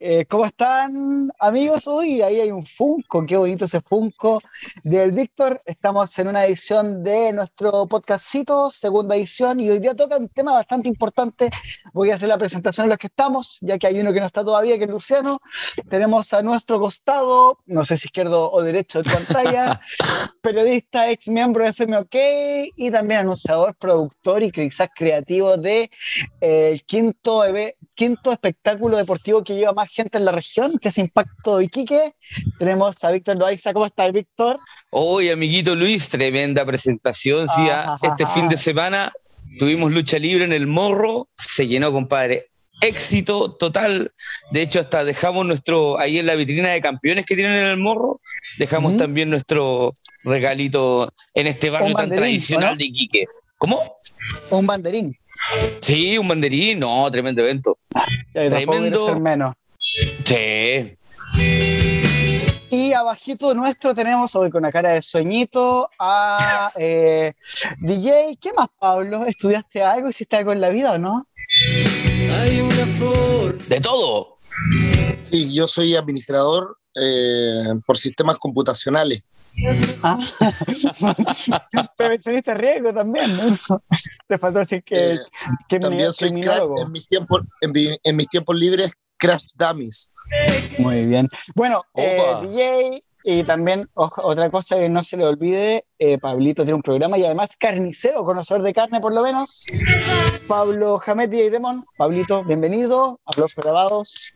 Eh, 0.00 0.26
¿Cómo 0.26 0.46
están, 0.46 1.28
amigos? 1.40 1.88
Uy, 1.88 2.22
ahí 2.22 2.40
hay 2.40 2.52
un 2.52 2.64
Funko, 2.64 3.26
qué 3.26 3.36
bonito 3.36 3.64
ese 3.64 3.80
Funko 3.80 4.40
del 4.84 5.10
Víctor. 5.10 5.60
Estamos 5.66 6.16
en 6.20 6.28
una 6.28 6.44
edición 6.44 7.02
de 7.02 7.32
nuestro 7.32 7.84
podcastcito, 7.88 8.70
segunda 8.70 9.16
edición, 9.16 9.58
y 9.58 9.68
hoy 9.70 9.80
día 9.80 9.96
toca 9.96 10.16
un 10.18 10.28
tema 10.28 10.52
bastante 10.52 10.86
importante. 10.86 11.50
Voy 11.94 12.12
a 12.12 12.14
hacer 12.14 12.28
la 12.28 12.38
presentación 12.38 12.84
en 12.84 12.90
los 12.90 12.98
que 12.98 13.08
estamos, 13.08 13.58
ya 13.60 13.76
que 13.76 13.88
hay 13.88 13.98
uno 13.98 14.12
que 14.12 14.20
no 14.20 14.26
está 14.26 14.44
todavía, 14.44 14.78
que 14.78 14.84
es 14.84 14.90
Luciano. 14.90 15.40
Tenemos 15.90 16.32
a 16.32 16.42
nuestro 16.42 16.78
costado, 16.78 17.58
no 17.66 17.84
sé 17.84 17.96
si 17.96 18.06
izquierdo 18.06 18.52
o 18.52 18.62
derecho 18.62 19.02
de 19.02 19.10
pantalla, 19.10 19.80
periodista, 20.42 21.10
ex 21.10 21.26
miembro 21.26 21.64
de 21.64 21.72
FMOK 21.72 22.14
y 22.76 22.92
también 22.92 23.20
anunciador, 23.20 23.74
productor 23.74 24.44
y 24.44 24.52
quizás 24.52 24.90
creativo 24.94 25.56
de 25.56 25.90
eh, 26.40 26.70
el 26.70 26.84
quinto, 26.84 27.42
quinto 27.96 28.30
espectáculo 28.30 28.96
deportivo 28.96 29.42
que 29.42 29.56
lleva 29.56 29.72
más 29.72 29.87
gente 29.88 30.18
en 30.18 30.24
la 30.24 30.32
región, 30.32 30.78
que 30.78 30.88
es 30.88 30.98
Impacto 30.98 31.60
Iquique. 31.60 32.14
Tenemos 32.58 33.02
a 33.04 33.10
Víctor 33.10 33.36
Loaiza. 33.36 33.72
¿Cómo 33.72 33.86
estás, 33.86 34.12
Víctor? 34.12 34.56
Hoy, 34.90 35.30
amiguito 35.30 35.74
Luis, 35.74 36.08
tremenda 36.08 36.64
presentación. 36.64 37.48
Sí, 37.48 37.62
ah, 37.70 37.98
este 38.02 38.26
fin 38.26 38.48
de 38.48 38.56
semana 38.56 39.12
tuvimos 39.58 39.92
lucha 39.92 40.18
libre 40.18 40.44
en 40.44 40.52
el 40.52 40.66
Morro, 40.66 41.28
se 41.36 41.66
llenó, 41.66 41.92
compadre. 41.92 42.50
Éxito 42.80 43.52
total. 43.54 44.12
De 44.52 44.62
hecho, 44.62 44.78
hasta 44.78 45.04
dejamos 45.04 45.44
nuestro, 45.44 45.98
ahí 45.98 46.18
en 46.18 46.26
la 46.26 46.36
vitrina 46.36 46.68
de 46.68 46.80
campeones 46.80 47.26
que 47.26 47.34
tienen 47.34 47.56
en 47.56 47.66
el 47.66 47.76
Morro, 47.76 48.20
dejamos 48.58 48.96
también 48.96 49.30
nuestro 49.30 49.96
regalito 50.22 51.12
en 51.34 51.48
este 51.48 51.70
barrio 51.70 51.94
tan 51.94 52.10
tradicional 52.10 52.78
de 52.78 52.84
Iquique. 52.84 53.24
¿Cómo? 53.58 53.98
Un 54.50 54.66
banderín. 54.66 55.16
Sí, 55.80 56.18
un 56.18 56.28
banderín, 56.28 56.80
no, 56.80 57.10
tremendo 57.10 57.42
evento. 57.42 57.78
tremendo. 58.32 59.18
Menos. 59.20 59.54
Sí. 59.78 60.98
Y 62.70 62.92
abajito 62.92 63.54
nuestro 63.54 63.94
tenemos 63.94 64.34
hoy 64.34 64.50
con 64.50 64.62
la 64.62 64.72
cara 64.72 64.92
de 64.92 65.02
sueñito 65.02 65.88
a 65.98 66.70
eh, 66.76 67.32
DJ. 67.78 68.38
¿Qué 68.40 68.52
más, 68.52 68.66
Pablo? 68.78 69.24
¿Estudiaste 69.24 69.82
algo? 69.82 70.10
¿Hiciste 70.10 70.36
algo 70.36 70.52
en 70.52 70.60
la 70.60 70.68
vida 70.70 70.92
o 70.92 70.98
no? 70.98 71.28
De 73.68 73.80
todo. 73.80 74.36
Sí, 75.20 75.54
yo 75.54 75.68
soy 75.68 75.94
administrador 75.94 76.76
eh, 76.94 77.74
por 77.86 77.96
sistemas 77.96 78.36
computacionales. 78.38 79.22
Ah. 80.02 80.18
Prevencionista 81.96 82.54
riesgo 82.54 82.92
también, 82.92 83.36
¿no? 83.36 83.82
Te 84.26 84.38
faltó 84.38 84.58
decir 84.60 84.82
que, 84.84 85.14
eh, 85.14 85.18
también 85.80 86.12
soy 86.12 86.28
en 86.28 86.92
mis 86.92 87.08
tiempos 87.08 87.42
en 87.60 88.16
mis 88.16 88.28
tiempos 88.28 88.56
libres 88.56 88.92
Crash 89.18 89.46
Dummies. 89.56 90.10
Muy 90.78 91.06
bien. 91.06 91.28
Bueno, 91.54 91.84
eh, 91.94 92.22
DJ 92.42 93.02
y 93.24 93.42
también 93.42 93.88
otra 93.94 94.48
cosa 94.50 94.76
que 94.76 94.88
no 94.88 95.02
se 95.02 95.16
le 95.16 95.24
olvide, 95.24 95.84
eh, 95.98 96.18
Pablito 96.18 96.62
tiene 96.62 96.76
un 96.76 96.82
programa 96.82 97.18
y 97.18 97.24
además 97.24 97.56
carnicero, 97.58 98.24
conocedor 98.24 98.62
de 98.62 98.72
carne 98.72 99.00
por 99.00 99.12
lo 99.12 99.22
menos. 99.22 99.66
Pablo 100.46 100.98
Jamet 100.98 101.32
y 101.34 101.50
Demon. 101.50 101.84
Pablito, 101.96 102.44
bienvenido. 102.44 103.20
Aplausos 103.26 103.56
grabados. 103.56 104.32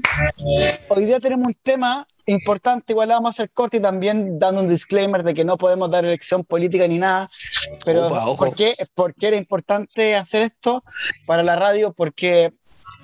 Hoy 0.88 1.06
día 1.06 1.20
tenemos 1.20 1.46
un 1.46 1.54
tema 1.62 2.06
importante, 2.26 2.92
igual 2.92 3.08
vamos 3.08 3.28
a 3.28 3.30
hacer 3.30 3.50
corte 3.50 3.78
y 3.78 3.80
también 3.80 4.38
dando 4.38 4.60
un 4.60 4.68
disclaimer 4.68 5.22
de 5.22 5.34
que 5.34 5.44
no 5.44 5.56
podemos 5.56 5.90
dar 5.90 6.04
elección 6.04 6.44
política 6.44 6.86
ni 6.86 6.98
nada. 6.98 7.30
Pero 7.84 8.36
¿por, 8.36 8.54
qué, 8.54 8.74
¿por 8.94 9.14
qué 9.14 9.28
era 9.28 9.36
importante 9.36 10.16
hacer 10.16 10.42
esto 10.42 10.82
para 11.24 11.42
la 11.42 11.56
radio? 11.56 11.92
Porque 11.92 12.52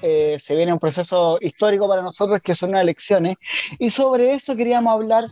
eh, 0.02 0.38
se 0.38 0.54
viene 0.54 0.72
un 0.72 0.78
proceso 0.78 1.38
histórico 1.40 1.88
para 1.88 2.02
nosotros 2.02 2.40
que 2.42 2.54
son 2.54 2.72
las 2.72 2.82
elecciones. 2.82 3.36
Y 3.78 3.90
sobre 3.90 4.32
eso 4.32 4.56
queríamos 4.56 4.92
hablar 4.92 5.24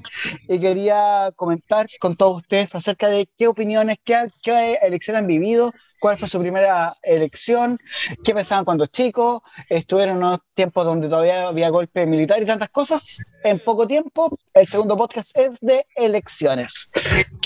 y 0.48 0.58
quería 0.58 1.30
comentar 1.36 1.86
con 2.00 2.16
todos 2.16 2.38
ustedes 2.38 2.74
acerca 2.74 3.08
de 3.08 3.28
qué 3.38 3.48
opiniones, 3.48 3.96
qué, 4.04 4.26
qué 4.42 4.74
elecciones 4.82 5.20
han 5.20 5.26
vivido, 5.26 5.72
cuál 6.00 6.16
fue 6.16 6.28
su 6.28 6.38
primera 6.40 6.96
elección, 7.02 7.78
qué 8.24 8.34
pensaban 8.34 8.64
cuando 8.64 8.86
chicos, 8.86 9.42
estuvieron 9.68 10.16
en 10.16 10.24
unos 10.24 10.40
tiempos 10.54 10.84
donde 10.84 11.08
todavía 11.08 11.48
había 11.48 11.68
golpe 11.70 12.06
militar 12.06 12.42
y 12.42 12.46
tantas 12.46 12.70
cosas. 12.70 13.22
En 13.44 13.58
poco 13.58 13.86
tiempo, 13.86 14.38
el 14.54 14.66
segundo 14.66 14.96
podcast 14.96 15.36
es 15.36 15.52
de 15.60 15.86
elecciones. 15.94 16.90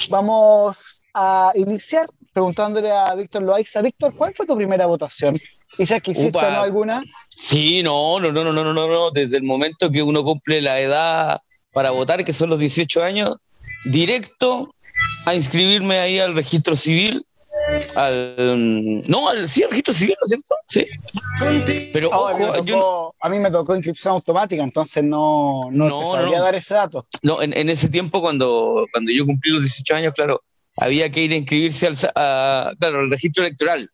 Vamos 0.09 1.03
a 1.15 1.53
iniciar 1.55 2.07
preguntándole 2.33 2.91
a 2.91 3.15
Víctor 3.15 3.43
Loaiza. 3.43 3.83
Víctor, 3.83 4.15
¿cuál 4.15 4.35
fue 4.35 4.47
tu 4.47 4.57
primera 4.57 4.87
votación? 4.87 5.37
¿Quizás 5.77 6.03
que 6.03 6.13
hiciste 6.13 6.39
alguna? 6.39 7.03
Sí, 7.29 7.83
no, 7.83 8.19
no, 8.21 8.33
no, 8.33 8.45
no, 8.45 8.53
no, 8.53 8.73
no, 8.73 8.89
no. 8.89 9.11
Desde 9.11 9.37
el 9.37 9.45
momento 9.45 9.91
que 9.91 10.03
uno 10.03 10.25
cumple 10.25 10.61
la 10.61 10.81
edad 10.81 11.41
para 11.73 11.91
votar, 11.91 12.25
que 12.25 12.33
son 12.33 12.51
los 12.51 12.59
18 12.59 13.03
años, 13.03 13.37
directo 13.85 14.75
a 15.27 15.35
inscribirme 15.35 15.99
ahí 15.99 16.19
al 16.19 16.35
registro 16.35 16.77
civil. 16.77 17.25
Al, 17.95 19.03
no, 19.09 19.29
al, 19.29 19.49
sí, 19.49 19.63
al 19.63 19.71
registro 19.71 19.93
civil, 19.93 20.17
¿no 20.21 20.25
es 20.25 20.29
cierto? 20.29 20.55
Sí. 20.69 21.91
Pero 21.93 22.09
ojo, 22.11 22.65
yo, 22.65 23.15
a 23.21 23.29
mí 23.29 23.39
me 23.39 23.51
tocó 23.51 23.75
inscripción 23.77 24.15
automática, 24.15 24.63
entonces 24.63 25.05
no, 25.05 25.61
no, 25.71 25.89
no 25.89 26.13
sabía 26.13 26.41
dar 26.41 26.55
ese 26.55 26.75
dato. 26.75 27.07
No, 27.23 27.43
en, 27.43 27.57
en, 27.57 27.69
ese 27.69 27.89
tiempo, 27.89 28.21
cuando, 28.21 28.87
cuando 28.93 29.13
yo 29.13 29.27
cumplí 29.27 29.53
los 29.53 29.63
18 29.63 29.95
años, 29.95 30.13
claro, 30.15 30.43
había 30.79 31.11
que 31.11 31.23
ir 31.23 31.33
a 31.33 31.37
inscribirse 31.37 31.87
al, 31.87 31.97
claro, 32.79 33.01
al 33.01 33.11
registro 33.11 33.45
electoral. 33.45 33.91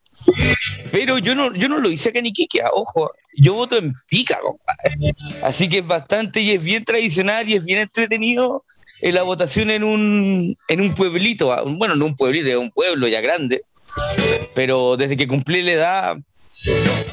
Pero 0.90 1.18
yo 1.18 1.34
no, 1.34 1.52
yo 1.54 1.68
no 1.68 1.78
lo 1.78 1.90
hice 1.90 2.08
acá 2.08 2.18
en 2.18 2.26
Iquique, 2.26 2.60
ah, 2.62 2.70
ojo, 2.72 3.12
yo 3.36 3.54
voto 3.54 3.76
en 3.76 3.92
pica, 4.08 4.38
compadre. 4.40 5.14
Así 5.42 5.68
que 5.68 5.78
es 5.78 5.86
bastante 5.86 6.40
y 6.40 6.52
es 6.52 6.62
bien 6.62 6.84
tradicional 6.84 7.48
y 7.48 7.54
es 7.54 7.64
bien 7.64 7.80
entretenido 7.80 8.64
eh, 9.00 9.12
la 9.12 9.22
votación 9.22 9.70
en 9.70 9.84
un, 9.84 10.56
en 10.68 10.80
un 10.80 10.94
pueblito, 10.94 11.52
ah, 11.52 11.62
bueno, 11.66 11.96
no 11.96 12.06
un 12.06 12.16
pueblito, 12.16 12.48
es 12.48 12.56
un 12.56 12.70
pueblo 12.70 13.06
ya 13.08 13.20
grande, 13.20 13.62
pero 14.54 14.96
desde 14.96 15.16
que 15.16 15.28
cumplí 15.28 15.62
la 15.62 15.72
edad, 15.72 16.16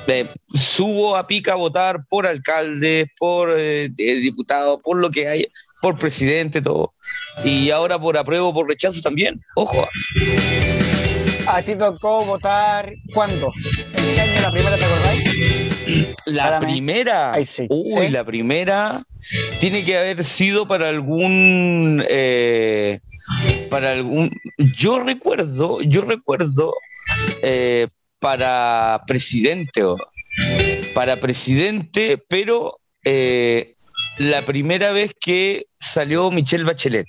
eh, 0.08 0.26
subo 0.54 1.18
a 1.18 1.28
pica 1.28 1.54
a 1.54 1.56
votar 1.56 2.06
por 2.08 2.26
alcalde, 2.26 3.12
por 3.20 3.54
eh, 3.58 3.90
diputado, 3.98 4.80
por 4.80 4.98
lo 4.98 5.12
que 5.12 5.28
haya, 5.28 5.46
por 5.82 5.98
presidente, 5.98 6.62
todo. 6.62 6.94
Y 7.44 7.70
ahora 7.70 8.00
por 8.00 8.18
apruebo, 8.18 8.54
por 8.54 8.68
rechazo 8.68 9.02
también, 9.02 9.42
ojo. 9.56 9.88
¿A 11.48 11.62
ti 11.62 11.76
tocó 11.76 12.24
votar 12.26 12.94
cuándo? 13.14 13.52
¿En 13.98 14.16
qué 14.16 14.22
año 14.22 14.42
la 14.42 14.52
primera 14.52 14.78
te 14.78 14.86
acordáis? 14.86 15.74
La 16.26 16.60
primera. 16.60 17.36
Uy, 17.70 18.10
la 18.10 18.24
primera 18.24 19.04
tiene 19.60 19.84
que 19.84 19.98
haber 19.98 20.24
sido 20.24 20.68
para 20.68 20.90
algún. 20.90 22.04
Eh, 22.08 23.00
para 23.70 23.92
algún. 23.92 24.32
Yo 24.58 25.04
recuerdo, 25.04 25.82
yo 25.82 26.02
recuerdo 26.02 26.74
eh, 27.42 27.88
para 28.20 29.02
presidente. 29.06 29.82
Para 30.94 31.18
presidente, 31.18 32.18
pero 32.28 32.80
eh, 33.04 33.76
la 34.18 34.42
primera 34.42 34.92
vez 34.92 35.12
que 35.20 35.66
salió 35.80 36.32
Michelle 36.32 36.64
Bachelet. 36.64 37.06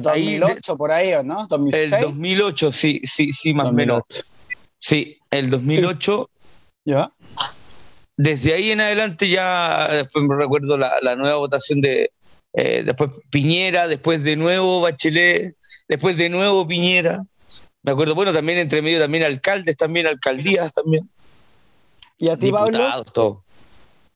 2008 0.00 0.72
eh, 0.72 0.76
por 0.76 0.92
ahí, 0.92 1.12
¿no? 1.24 1.48
El 1.72 1.90
2008, 1.90 2.72
sí, 2.72 3.00
sí, 3.04 3.32
sí, 3.32 3.52
más 3.52 3.66
o 3.66 3.72
menos. 3.72 4.02
Sí, 4.78 5.18
el 5.30 5.50
2008. 5.50 6.30
¿Ya? 6.84 7.12
Desde 8.16 8.54
ahí 8.54 8.70
en 8.70 8.80
adelante 8.80 9.28
ya, 9.28 9.88
después 9.88 10.24
me 10.24 10.36
recuerdo 10.36 10.76
la, 10.76 11.16
nueva 11.16 11.36
votación 11.36 11.80
de, 11.80 12.12
eh, 12.52 12.82
después 12.84 13.10
Piñera, 13.30 13.88
después 13.88 14.22
de 14.22 14.36
nuevo 14.36 14.80
Bachelet, 14.80 15.56
después 15.88 16.16
de 16.16 16.28
nuevo 16.28 16.66
Piñera. 16.66 17.22
Me 17.82 17.92
acuerdo, 17.92 18.14
bueno, 18.14 18.32
también 18.32 18.58
entre 18.58 18.80
medio 18.82 19.00
también 19.00 19.24
alcaldes, 19.24 19.76
también 19.76 20.06
alcaldías 20.06 20.72
también. 20.72 21.08
¿Y 22.18 22.28
a 22.28 22.36
ti, 22.36 22.52
Pablo? 22.52 23.04
Todo. 23.04 23.42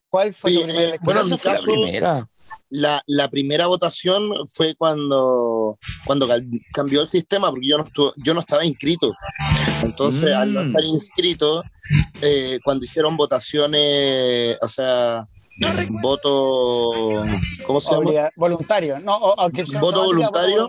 ¿Cuál 0.09 0.34
fue 0.34 0.53
tu 0.53 0.62
primera 0.62 0.97
Bueno, 1.03 1.20
en 1.22 1.31
mi 1.31 1.39
caso, 1.39 1.62
primera 1.62 2.28
la, 2.71 3.03
la, 3.07 3.28
primera 3.28 3.66
votación 3.66 4.30
fue 4.48 4.74
cuando, 4.74 5.78
cuando 6.04 6.28
cambió 6.72 7.01
el 7.01 7.09
sistema, 7.09 7.51
porque 7.51 7.68
yo 7.68 7.78
no, 7.78 7.84
yo 8.16 8.34
no 8.34 8.41
estaba 8.41 8.65
inscrito. 8.65 9.13
Entonces, 9.83 10.33
al 10.33 10.53
no 10.53 10.63
mm. 10.63 10.66
estar 10.68 10.84
inscrito, 10.84 11.63
eh, 12.21 12.59
cuando 12.65 12.84
hicieron 12.84 13.16
votaciones, 13.16 14.57
o 14.60 14.68
sea, 14.68 15.27
voto 16.03 17.24
¿cómo 17.66 17.80
se 17.80 17.94
llama? 17.94 18.30
voluntario 18.36 18.98
no 19.00 19.18
voto 19.80 20.04
voluntario, 20.04 20.68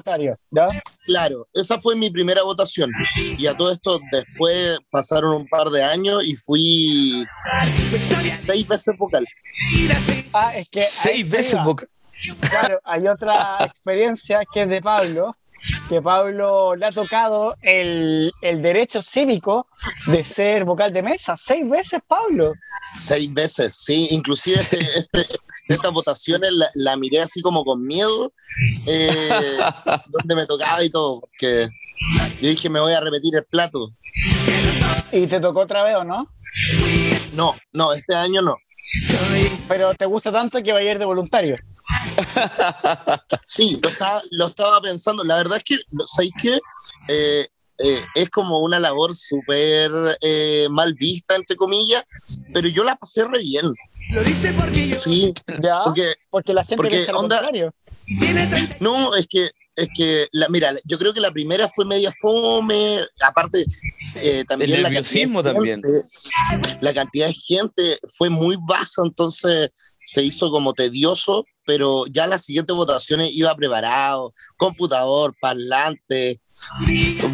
claro 1.06 1.48
esa 1.54 1.80
fue 1.80 1.96
mi 1.96 2.10
primera 2.10 2.44
votación. 2.44 2.92
Y 3.38 3.48
a 3.48 3.56
todo 3.56 3.72
esto 3.72 4.00
después 4.12 4.80
pasaron 4.90 5.36
un 5.36 5.48
par 5.48 5.70
de 5.70 5.84
años 5.84 6.24
y 6.24 6.36
fui 6.36 7.26
seis 8.46 8.68
veces 8.68 8.98
vocal. 8.98 9.26
Ah 10.34 10.56
es 10.56 10.70
que 10.70 10.82
seis 10.82 11.30
veces 11.30 11.64
vocal. 11.64 11.90
Claro 12.50 12.80
hay 12.84 13.08
otra 13.08 13.58
experiencia 13.62 14.42
que 14.52 14.64
es 14.64 14.70
de 14.70 14.82
Pablo 14.82 15.36
que 15.90 16.02
Pablo 16.02 16.76
le 16.76 16.86
ha 16.86 16.92
tocado 16.92 17.56
el, 17.62 18.32
derecho 18.42 19.02
cívico 19.02 19.68
de 20.08 20.24
ser 20.24 20.66
vocal 20.66 20.94
de 20.94 21.04
mesa. 21.04 21.36
Seis 21.38 21.70
veces, 21.70 22.00
Pablo. 22.08 22.54
Seis 22.96 23.34
veces, 23.34 23.78
sí. 23.78 24.08
Inclusive 24.12 24.58
estas 25.68 25.92
votaciones 25.92 26.52
la, 26.74 26.98
miré 26.98 27.22
así 27.22 27.42
como 27.42 27.64
con 27.64 27.84
miedo, 27.84 28.34
eh, 28.86 29.58
donde 30.08 30.36
me 30.36 30.46
tocaba 30.46 30.84
y 30.84 30.90
todo, 30.90 31.22
porque 31.22 31.68
yo 32.42 32.50
dije 32.50 32.70
me 32.70 32.80
voy 32.80 32.94
a 32.94 33.02
repetir 33.02 33.36
el 33.36 33.46
plato. 33.46 33.94
¿Y 35.12 35.28
te 35.28 35.40
tocó 35.40 35.62
otra 35.62 35.84
vez 35.84 35.96
o 35.96 36.04
no? 36.04 36.32
No, 37.34 37.56
no, 37.74 37.94
este 37.94 38.16
año 38.16 38.42
no. 38.42 38.58
Pero 39.68 39.94
te 39.96 40.06
gusta 40.06 40.32
tanto 40.32 40.62
que 40.64 40.72
va 40.72 40.80
a 40.80 40.84
ir 40.84 40.98
de 40.98 41.06
voluntario. 41.06 41.58
Sí, 43.46 43.80
lo 44.32 44.48
estaba, 44.48 44.82
pensando. 44.82 45.24
La 45.24 45.38
verdad 45.38 45.58
es 45.58 45.64
que, 45.64 45.78
¿sabéis 46.06 46.34
qué? 46.42 46.60
Eh, 47.08 47.48
eh, 47.80 48.02
es 48.16 48.30
como 48.30 48.60
una 48.60 48.80
labor 48.80 49.16
súper 49.16 49.92
eh, 50.22 50.68
mal 50.70 50.94
vista, 50.96 51.36
entre 51.36 51.56
comillas, 51.56 52.04
pero 52.54 52.68
yo 52.68 52.84
la 52.84 52.96
pasé 52.96 53.26
re 53.26 53.40
bien. 53.40 53.74
Lo 54.12 54.24
dice 54.24 54.54
porque 54.54 54.88
yo. 54.88 55.00
Sí, 55.00 55.34
ya. 55.62 55.84
Porque, 56.30 56.54
la 56.54 56.64
gente 56.64 56.76
porque, 56.78 57.08
onda, 57.14 57.50
No, 58.80 59.16
es 59.16 59.28
que 59.30 59.52
es 59.76 59.90
que, 59.96 60.28
la, 60.32 60.50
mira, 60.50 60.74
yo 60.86 60.98
creo 60.98 61.14
que 61.14 61.20
la 61.20 61.32
primera 61.32 61.68
fue 61.68 61.86
media 61.86 62.12
fome, 62.20 63.00
aparte 63.22 63.64
también 64.48 64.82
la 64.82 64.92
cantidad, 64.92 65.44
también. 65.44 65.84
la 66.82 66.94
cantidad 66.94 67.28
de 67.28 67.34
gente 67.34 68.00
fue 68.08 68.32
muy 68.32 68.58
baja, 68.68 69.04
entonces 69.06 69.70
se 70.08 70.24
hizo 70.24 70.50
como 70.52 70.74
tedioso, 70.74 71.46
pero 71.66 72.06
ya 72.08 72.28
las 72.28 72.46
siguientes 72.46 72.74
votaciones 72.74 73.30
iba 73.34 73.54
preparado, 73.56 74.34
computador, 74.56 75.36
parlante, 75.42 76.40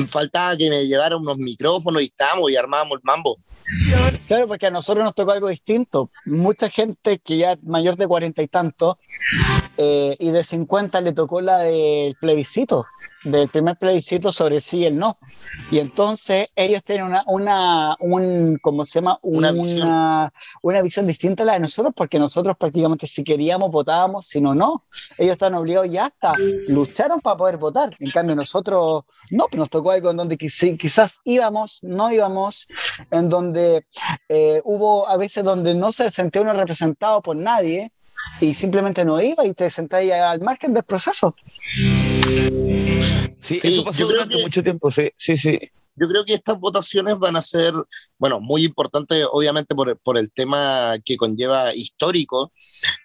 faltaba 0.09 0.57
que 0.57 0.71
me 0.71 0.87
llevara 0.87 1.15
unos 1.15 1.37
micrófonos 1.37 2.01
y 2.01 2.05
estábamos 2.05 2.49
y 2.49 2.55
armábamos 2.55 2.93
el 2.97 3.01
mambo. 3.03 3.37
Claro, 4.27 4.47
porque 4.47 4.65
a 4.65 4.71
nosotros 4.71 5.05
nos 5.05 5.13
tocó 5.13 5.31
algo 5.31 5.49
distinto. 5.49 6.09
Mucha 6.25 6.67
gente 6.67 7.19
que 7.19 7.37
ya 7.37 7.59
mayor 7.61 7.95
de 7.95 8.07
cuarenta 8.07 8.41
y 8.41 8.47
tantos 8.47 8.97
eh, 9.77 10.15
y 10.19 10.31
de 10.31 10.43
cincuenta 10.43 11.01
le 11.01 11.13
tocó 11.13 11.41
la 11.41 11.59
del 11.59 12.15
plebiscito 12.15 12.85
del 13.23 13.47
primer 13.47 13.77
plebiscito 13.77 14.31
sobre 14.31 14.55
el 14.55 14.61
sí 14.61 14.79
y 14.79 14.85
el 14.85 14.97
no. 14.97 15.17
Y 15.71 15.79
entonces 15.79 16.49
ellos 16.55 16.83
tienen 16.83 17.07
una, 17.07 17.23
una 17.27 17.95
un, 17.99 18.59
¿cómo 18.61 18.85
se 18.85 18.99
llama? 18.99 19.19
Una, 19.21 19.51
una, 20.61 20.81
visión. 20.81 21.07
distinta 21.07 21.43
a 21.43 21.45
la 21.45 21.53
de 21.53 21.61
nosotros, 21.61 21.93
porque 21.95 22.19
nosotros 22.19 22.57
prácticamente 22.57 23.07
si 23.07 23.23
queríamos 23.23 23.71
votábamos, 23.71 24.27
si 24.27 24.41
no, 24.41 24.53
no. 24.53 24.85
Ellos 25.17 25.33
están 25.33 25.53
obligados 25.55 25.89
ya 25.89 26.05
hasta 26.05 26.33
lucharon 26.67 27.21
para 27.21 27.37
poder 27.37 27.57
votar. 27.57 27.91
En 27.99 28.11
cambio, 28.11 28.35
nosotros 28.35 29.03
no, 29.31 29.47
nos 29.53 29.69
tocó 29.69 29.91
algo 29.91 30.11
en 30.11 30.17
donde 30.17 30.37
quizás 30.37 31.19
íbamos, 31.23 31.79
no 31.83 32.11
íbamos, 32.11 32.67
en 33.11 33.29
donde 33.29 33.85
eh, 34.29 34.61
hubo 34.65 35.07
a 35.07 35.17
veces 35.17 35.43
donde 35.43 35.73
no 35.73 35.91
se 35.91 36.11
sentía 36.11 36.41
uno 36.41 36.53
representado 36.53 37.21
por 37.21 37.35
nadie 37.35 37.91
y 38.39 38.53
simplemente 38.53 39.05
no 39.05 39.21
iba 39.21 39.45
y 39.45 39.53
te 39.53 39.69
sentáis 39.69 40.11
al 40.11 40.41
margen 40.41 40.73
del 40.73 40.83
proceso. 40.83 41.35
Sí, 43.39 43.59
eso 43.63 43.83
pasó 43.83 44.07
durante 44.07 44.41
mucho 44.41 44.63
tiempo, 44.63 44.89
sí, 44.89 45.11
sí, 45.17 45.37
sí. 45.37 45.59
Yo 45.95 46.07
creo 46.07 46.25
que 46.25 46.33
estas 46.33 46.59
votaciones 46.59 47.19
van 47.19 47.35
a 47.35 47.41
ser, 47.41 47.73
bueno, 48.17 48.39
muy 48.39 48.63
importantes, 48.65 49.27
obviamente, 49.31 49.75
por, 49.75 49.95
por 49.99 50.17
el 50.17 50.31
tema 50.31 50.95
que 51.05 51.17
conlleva 51.17 51.75
histórico. 51.75 52.51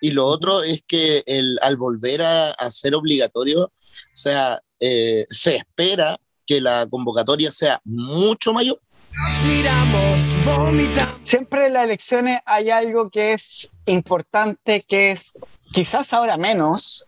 Y 0.01 0.13
lo 0.13 0.25
otro 0.25 0.63
es 0.63 0.83
que 0.87 1.23
el, 1.27 1.59
al 1.61 1.77
volver 1.77 2.23
a, 2.23 2.71
ser 2.71 2.95
obligatorio, 2.95 3.65
o 3.65 3.73
sea, 4.15 4.61
eh, 4.81 5.27
se 5.29 5.57
espera 5.57 6.19
que 6.47 6.61
la 6.63 6.87
convocatoria 6.89 7.53
sea 7.53 7.81
mucho 7.85 8.55
mayor. 8.55 8.81
Siempre 11.23 11.67
en 11.67 11.73
las 11.73 11.85
elecciones 11.85 12.41
hay 12.47 12.71
algo 12.71 13.11
que 13.11 13.33
es 13.33 13.71
importante, 13.87 14.85
que 14.89 15.11
es 15.11 15.33
quizás 15.73 16.13
ahora 16.13 16.37
menos, 16.37 17.05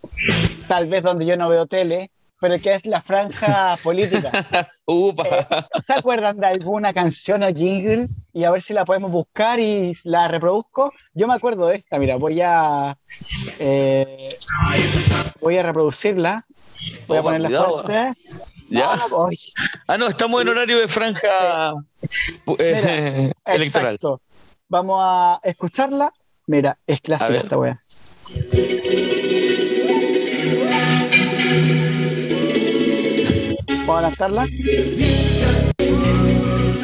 tal 0.67 0.87
vez 0.87 1.03
donde 1.03 1.25
yo 1.25 1.37
no 1.37 1.49
veo 1.49 1.65
tele, 1.67 2.11
pero 2.41 2.59
que 2.59 2.73
es 2.73 2.85
la 2.85 3.01
franja 3.01 3.77
política. 3.83 4.31
Eh, 4.93 5.45
¿Se 5.87 5.93
acuerdan 5.93 6.37
de 6.37 6.47
alguna 6.47 6.91
canción 6.91 7.43
o 7.43 7.47
jingle? 7.47 8.07
Y 8.33 8.43
a 8.43 8.51
ver 8.51 8.61
si 8.61 8.73
la 8.73 8.83
podemos 8.83 9.09
buscar 9.09 9.57
y 9.57 9.93
la 10.03 10.27
reproduzco. 10.27 10.91
Yo 11.13 11.29
me 11.29 11.33
acuerdo 11.33 11.67
de 11.67 11.77
esta, 11.77 11.97
mira, 11.97 12.17
voy 12.17 12.41
a 12.41 12.97
eh, 13.57 14.35
voy 15.39 15.57
a 15.57 15.63
reproducirla. 15.63 16.45
Voy 17.07 17.19
a 17.19 17.21
ponerla 17.21 17.49
fuerte. 17.63 18.11
¿Ya? 18.71 18.97
ah, 19.87 19.97
no, 19.97 20.07
estamos 20.07 20.41
en 20.41 20.47
horario 20.47 20.79
de 20.79 20.87
franja 20.87 21.73
eh, 22.57 23.29
electoral. 23.45 23.99
Vamos 24.69 24.97
a 25.03 25.41
escucharla. 25.43 26.13
Mira, 26.47 26.77
es 26.87 27.01
clásica 27.01 27.39
esta 27.39 27.57
wea. 27.57 27.81
¿Puedo 33.85 33.97
adaptarla? 33.99 34.47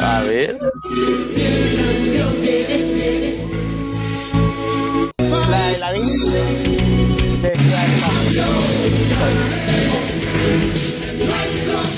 A 0.02 0.24
ver. 0.24 0.60
La 5.50 5.68
de 5.68 5.78
la 5.78 5.94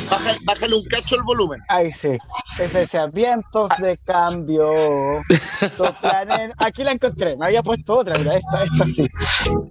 Bájale, 0.09 0.39
bájale, 0.43 0.75
un 0.75 0.83
cacho 0.85 1.15
el 1.15 1.23
volumen. 1.23 1.61
Ahí 1.67 1.91
sí. 1.91 2.17
Ese 2.59 2.79
decía, 2.79 3.07
vientos 3.07 3.69
de 3.79 3.97
cambio. 3.97 5.21
Aquí 6.57 6.83
la 6.83 6.91
encontré. 6.91 7.37
Me 7.37 7.45
había 7.45 7.63
puesto 7.63 7.99
otra, 7.99 8.17
mira, 8.17 8.35
esta, 8.35 8.63
esta 8.63 8.85
sí. 8.85 9.07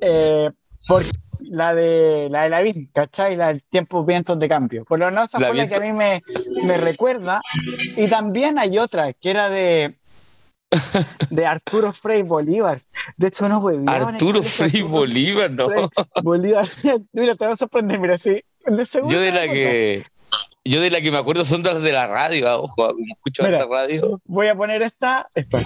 Eh, 0.00 0.50
porque 0.86 1.10
la 1.42 1.74
de 1.74 2.28
la 2.30 2.42
de 2.42 2.48
la 2.48 2.60
VIN, 2.60 2.90
¿cachai? 2.92 3.36
La 3.36 3.48
del 3.48 3.62
tiempo 3.62 4.04
vientos 4.04 4.38
de 4.38 4.48
cambio. 4.48 4.84
Por 4.84 4.98
lo 4.98 5.06
menos 5.06 5.30
esa 5.30 5.38
fue 5.38 5.54
la 5.54 5.68
que 5.68 5.76
a 5.76 5.80
mí 5.80 5.92
me, 5.92 6.22
me, 6.64 6.76
recuerda. 6.76 7.40
Y 7.96 8.06
también 8.08 8.58
hay 8.58 8.78
otra 8.78 9.12
que 9.12 9.30
era 9.30 9.48
de 9.48 9.96
de 11.30 11.46
Arturo 11.46 11.92
Frei 11.92 12.22
Bolívar. 12.22 12.82
De 13.16 13.28
hecho, 13.28 13.48
no 13.48 13.60
fue 13.60 13.78
Arturo 13.86 14.42
Frei 14.42 14.82
Bolívar, 14.82 15.50
no. 15.50 15.68
Bolívar. 16.22 16.68
mira, 17.12 17.34
te 17.34 17.44
vas 17.44 17.54
a 17.54 17.56
sorprender, 17.56 17.98
mira, 17.98 18.18
sí. 18.18 18.42
Yo 19.08 19.20
de 19.20 19.32
la 19.32 19.48
que 19.48 20.04
yo 20.64 20.80
de 20.80 20.90
la 20.90 21.00
que 21.00 21.10
me 21.10 21.18
acuerdo 21.18 21.44
son 21.44 21.62
de 21.62 21.72
las 21.72 21.82
de 21.82 21.92
la 21.92 22.06
radio, 22.06 22.48
ah, 22.48 22.58
ojo, 22.58 22.74
como 22.88 23.14
escucho 23.14 23.46
esta 23.46 23.66
radio. 23.66 24.20
Voy 24.26 24.48
a 24.48 24.54
poner 24.54 24.82
esta. 24.82 25.26
Espera. 25.34 25.64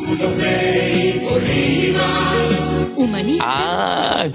Ah. 3.41 4.27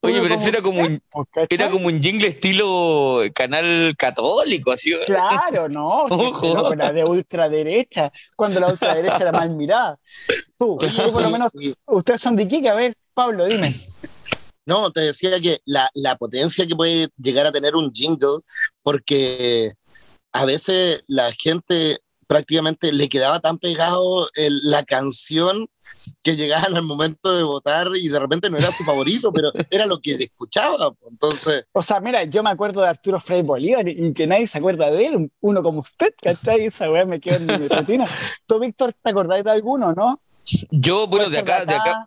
Oye, 0.00 0.20
pero 0.22 0.34
eso 0.34 0.48
era 0.48 0.62
como 0.62 0.82
un, 0.82 1.02
era 1.50 1.68
como 1.68 1.86
un 1.86 2.00
jingle 2.00 2.28
estilo 2.28 3.22
canal 3.34 3.94
católico, 3.96 4.72
así. 4.72 4.92
Claro, 5.06 5.68
no. 5.68 6.04
Ojo. 6.10 6.74
la 6.74 6.92
de 6.92 7.04
ultraderecha, 7.04 8.12
cuando 8.36 8.60
la 8.60 8.68
ultraderecha 8.68 9.18
era 9.18 9.32
mal 9.32 9.50
mirada. 9.50 9.98
Tú, 10.56 10.78
tú 10.78 11.12
por 11.12 11.22
lo 11.22 11.30
menos, 11.30 11.50
ustedes 11.86 12.20
son 12.20 12.36
de 12.36 12.44
Iquique, 12.44 12.68
a 12.68 12.74
ver, 12.74 12.94
Pablo, 13.14 13.46
dime. 13.46 13.74
No, 14.68 14.92
te 14.92 15.00
decía 15.00 15.40
que 15.40 15.60
la, 15.64 15.88
la 15.94 16.16
potencia 16.16 16.66
que 16.66 16.76
puede 16.76 17.08
llegar 17.16 17.46
a 17.46 17.52
tener 17.52 17.74
un 17.74 17.90
jingle, 17.90 18.40
porque 18.82 19.72
a 20.30 20.44
veces 20.44 21.02
la 21.06 21.32
gente 21.32 21.96
prácticamente 22.26 22.92
le 22.92 23.08
quedaba 23.08 23.40
tan 23.40 23.58
pegado 23.58 24.28
la 24.36 24.82
canción 24.82 25.66
que 26.22 26.36
llegaban 26.36 26.76
al 26.76 26.82
momento 26.82 27.34
de 27.34 27.42
votar 27.44 27.88
y 27.96 28.08
de 28.08 28.18
repente 28.20 28.50
no 28.50 28.58
era 28.58 28.70
su 28.70 28.84
favorito, 28.84 29.32
pero 29.32 29.50
era 29.70 29.86
lo 29.86 29.98
que 30.00 30.12
escuchaba. 30.12 30.92
Entonces. 31.10 31.64
O 31.72 31.82
sea, 31.82 31.98
mira, 32.00 32.24
yo 32.24 32.42
me 32.42 32.50
acuerdo 32.50 32.82
de 32.82 32.88
Arturo 32.88 33.18
Frei 33.20 33.40
Bolívar 33.40 33.88
y 33.88 34.12
que 34.12 34.26
nadie 34.26 34.46
se 34.46 34.58
acuerda 34.58 34.90
de 34.90 35.06
él, 35.06 35.32
uno 35.40 35.62
como 35.62 35.80
usted, 35.80 36.12
¿cachai? 36.20 36.66
Esa 36.66 36.90
weá 36.90 37.06
me 37.06 37.20
queda 37.20 37.36
en 37.36 37.46
mi 37.46 37.68
rutina. 37.68 38.06
¿Tú, 38.46 38.58
Víctor, 38.58 38.92
te 38.92 39.08
acordás 39.08 39.42
de 39.42 39.50
alguno, 39.50 39.94
no? 39.94 40.20
Yo, 40.70 41.06
bueno, 41.06 41.30
de 41.30 41.38
acá, 41.38 41.64
de 41.64 41.74
acá, 41.74 42.06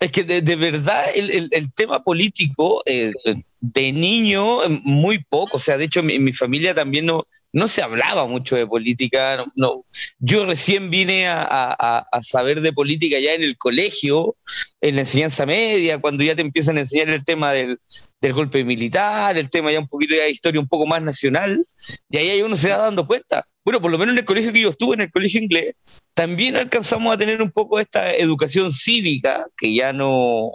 es 0.00 0.10
que 0.10 0.24
de, 0.24 0.56
verdad 0.56 1.04
el, 1.14 1.48
el, 1.50 1.72
tema 1.72 2.02
político 2.02 2.82
eh, 2.86 3.12
de 3.60 3.92
niño 3.92 4.58
muy 4.84 5.22
poco, 5.24 5.56
o 5.56 5.60
sea, 5.60 5.76
de 5.76 5.84
hecho 5.84 6.00
en 6.00 6.24
mi, 6.24 6.32
familia 6.32 6.74
también 6.74 7.06
no, 7.06 7.24
no 7.52 7.68
se 7.68 7.82
hablaba 7.82 8.26
mucho 8.26 8.56
de 8.56 8.66
política, 8.66 9.44
no, 9.56 9.84
yo 10.18 10.46
recién 10.46 10.90
vine 10.90 11.26
a, 11.28 11.42
a, 11.42 12.06
a, 12.10 12.22
saber 12.22 12.60
de 12.60 12.72
política 12.72 13.18
ya 13.18 13.34
en 13.34 13.42
el 13.42 13.56
colegio, 13.56 14.36
en 14.80 14.94
la 14.94 15.02
enseñanza 15.02 15.46
media, 15.46 16.00
cuando 16.00 16.22
ya 16.24 16.36
te 16.36 16.42
empiezan 16.42 16.76
a 16.76 16.80
enseñar 16.80 17.10
el 17.10 17.24
tema 17.24 17.52
del, 17.52 17.78
del 18.22 18.32
golpe 18.32 18.64
militar, 18.64 19.36
el 19.36 19.50
tema 19.50 19.70
ya 19.70 19.80
un 19.80 19.88
poquito 19.88 20.14
de 20.14 20.30
historia 20.30 20.60
un 20.60 20.68
poco 20.68 20.86
más 20.86 21.02
nacional, 21.02 21.66
y 22.08 22.16
ahí 22.16 22.40
uno 22.40 22.56
se 22.56 22.70
va 22.70 22.78
dando 22.78 23.06
cuenta 23.06 23.46
bueno, 23.64 23.80
por 23.80 23.90
lo 23.90 23.98
menos 23.98 24.14
en 24.14 24.18
el 24.18 24.24
colegio 24.24 24.52
que 24.52 24.60
yo 24.60 24.70
estuve, 24.70 24.94
en 24.94 25.02
el 25.02 25.12
colegio 25.12 25.40
inglés, 25.40 25.74
también 26.14 26.56
alcanzamos 26.56 27.14
a 27.14 27.18
tener 27.18 27.40
un 27.40 27.50
poco 27.50 27.78
esta 27.78 28.12
educación 28.12 28.72
cívica 28.72 29.46
que 29.56 29.72
ya 29.74 29.92
no, 29.92 30.50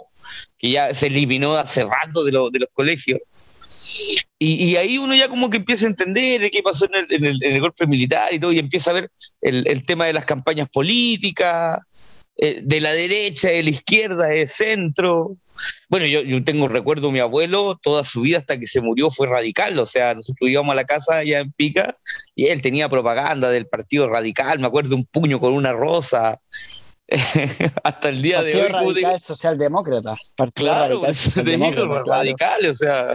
que 0.58 0.70
ya 0.70 0.94
se 0.94 1.06
eliminó 1.06 1.54
hace 1.54 1.84
rato 1.84 2.24
de, 2.24 2.32
de 2.32 2.58
los 2.58 2.68
colegios. 2.72 3.20
Y, 4.38 4.76
ahí 4.76 4.98
uno 4.98 5.14
ya 5.14 5.28
como 5.28 5.50
que 5.50 5.56
empieza 5.56 5.86
a 5.86 5.90
entender 5.90 6.40
de 6.40 6.50
qué 6.50 6.62
pasó 6.62 6.86
en 6.86 7.24
el, 7.24 7.60
golpe 7.60 7.86
militar 7.86 8.32
y 8.32 8.38
todo, 8.38 8.52
y 8.52 8.58
empieza 8.58 8.90
a 8.90 8.94
ver 8.94 9.10
el, 9.40 9.86
tema 9.86 10.06
de 10.06 10.12
las 10.12 10.24
campañas 10.24 10.68
políticas, 10.68 11.80
eh, 12.36 12.60
de 12.62 12.80
la 12.80 12.92
derecha, 12.92 13.48
de 13.48 13.62
la 13.62 13.70
izquierda, 13.70 14.28
de 14.28 14.46
centro. 14.46 15.36
Bueno, 15.88 16.06
yo, 16.06 16.22
yo 16.22 16.42
tengo 16.44 16.68
recuerdo, 16.68 17.10
mi 17.10 17.20
abuelo, 17.20 17.78
toda 17.80 18.04
su 18.04 18.22
vida 18.22 18.38
hasta 18.38 18.58
que 18.58 18.66
se 18.66 18.80
murió 18.80 19.10
fue 19.10 19.26
radical, 19.26 19.78
o 19.78 19.86
sea, 19.86 20.14
nosotros 20.14 20.50
íbamos 20.50 20.72
a 20.72 20.76
la 20.76 20.84
casa 20.84 21.18
allá 21.18 21.40
en 21.40 21.52
Pica 21.52 21.96
y 22.34 22.46
él 22.46 22.60
tenía 22.60 22.88
propaganda 22.88 23.50
del 23.50 23.66
Partido 23.66 24.08
Radical, 24.08 24.58
me 24.58 24.66
acuerdo 24.66 24.96
un 24.96 25.06
puño 25.06 25.40
con 25.40 25.52
una 25.52 25.72
rosa, 25.72 26.40
hasta 27.84 28.08
el 28.10 28.20
día 28.20 28.42
de 28.42 28.60
hoy. 28.60 28.68
Radical 28.68 29.20
socialdemócrata. 29.20 30.14
claro, 30.54 31.02
radical, 31.02 32.04
radical, 32.06 32.66
o 32.66 32.74
sea, 32.74 33.14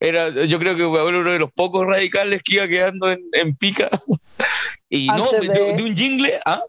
era, 0.00 0.30
yo 0.30 0.58
creo 0.58 0.76
que 0.76 0.84
fue 0.84 1.06
uno 1.06 1.30
de 1.30 1.38
los 1.38 1.52
pocos 1.52 1.86
radicales 1.86 2.42
que 2.42 2.54
iba 2.54 2.68
quedando 2.68 3.10
en, 3.10 3.56
pica. 3.56 3.90
y 4.88 5.08
no, 5.08 5.30
de... 5.30 5.82
un 5.82 5.94
jingle, 5.94 6.40
¿ah? 6.46 6.62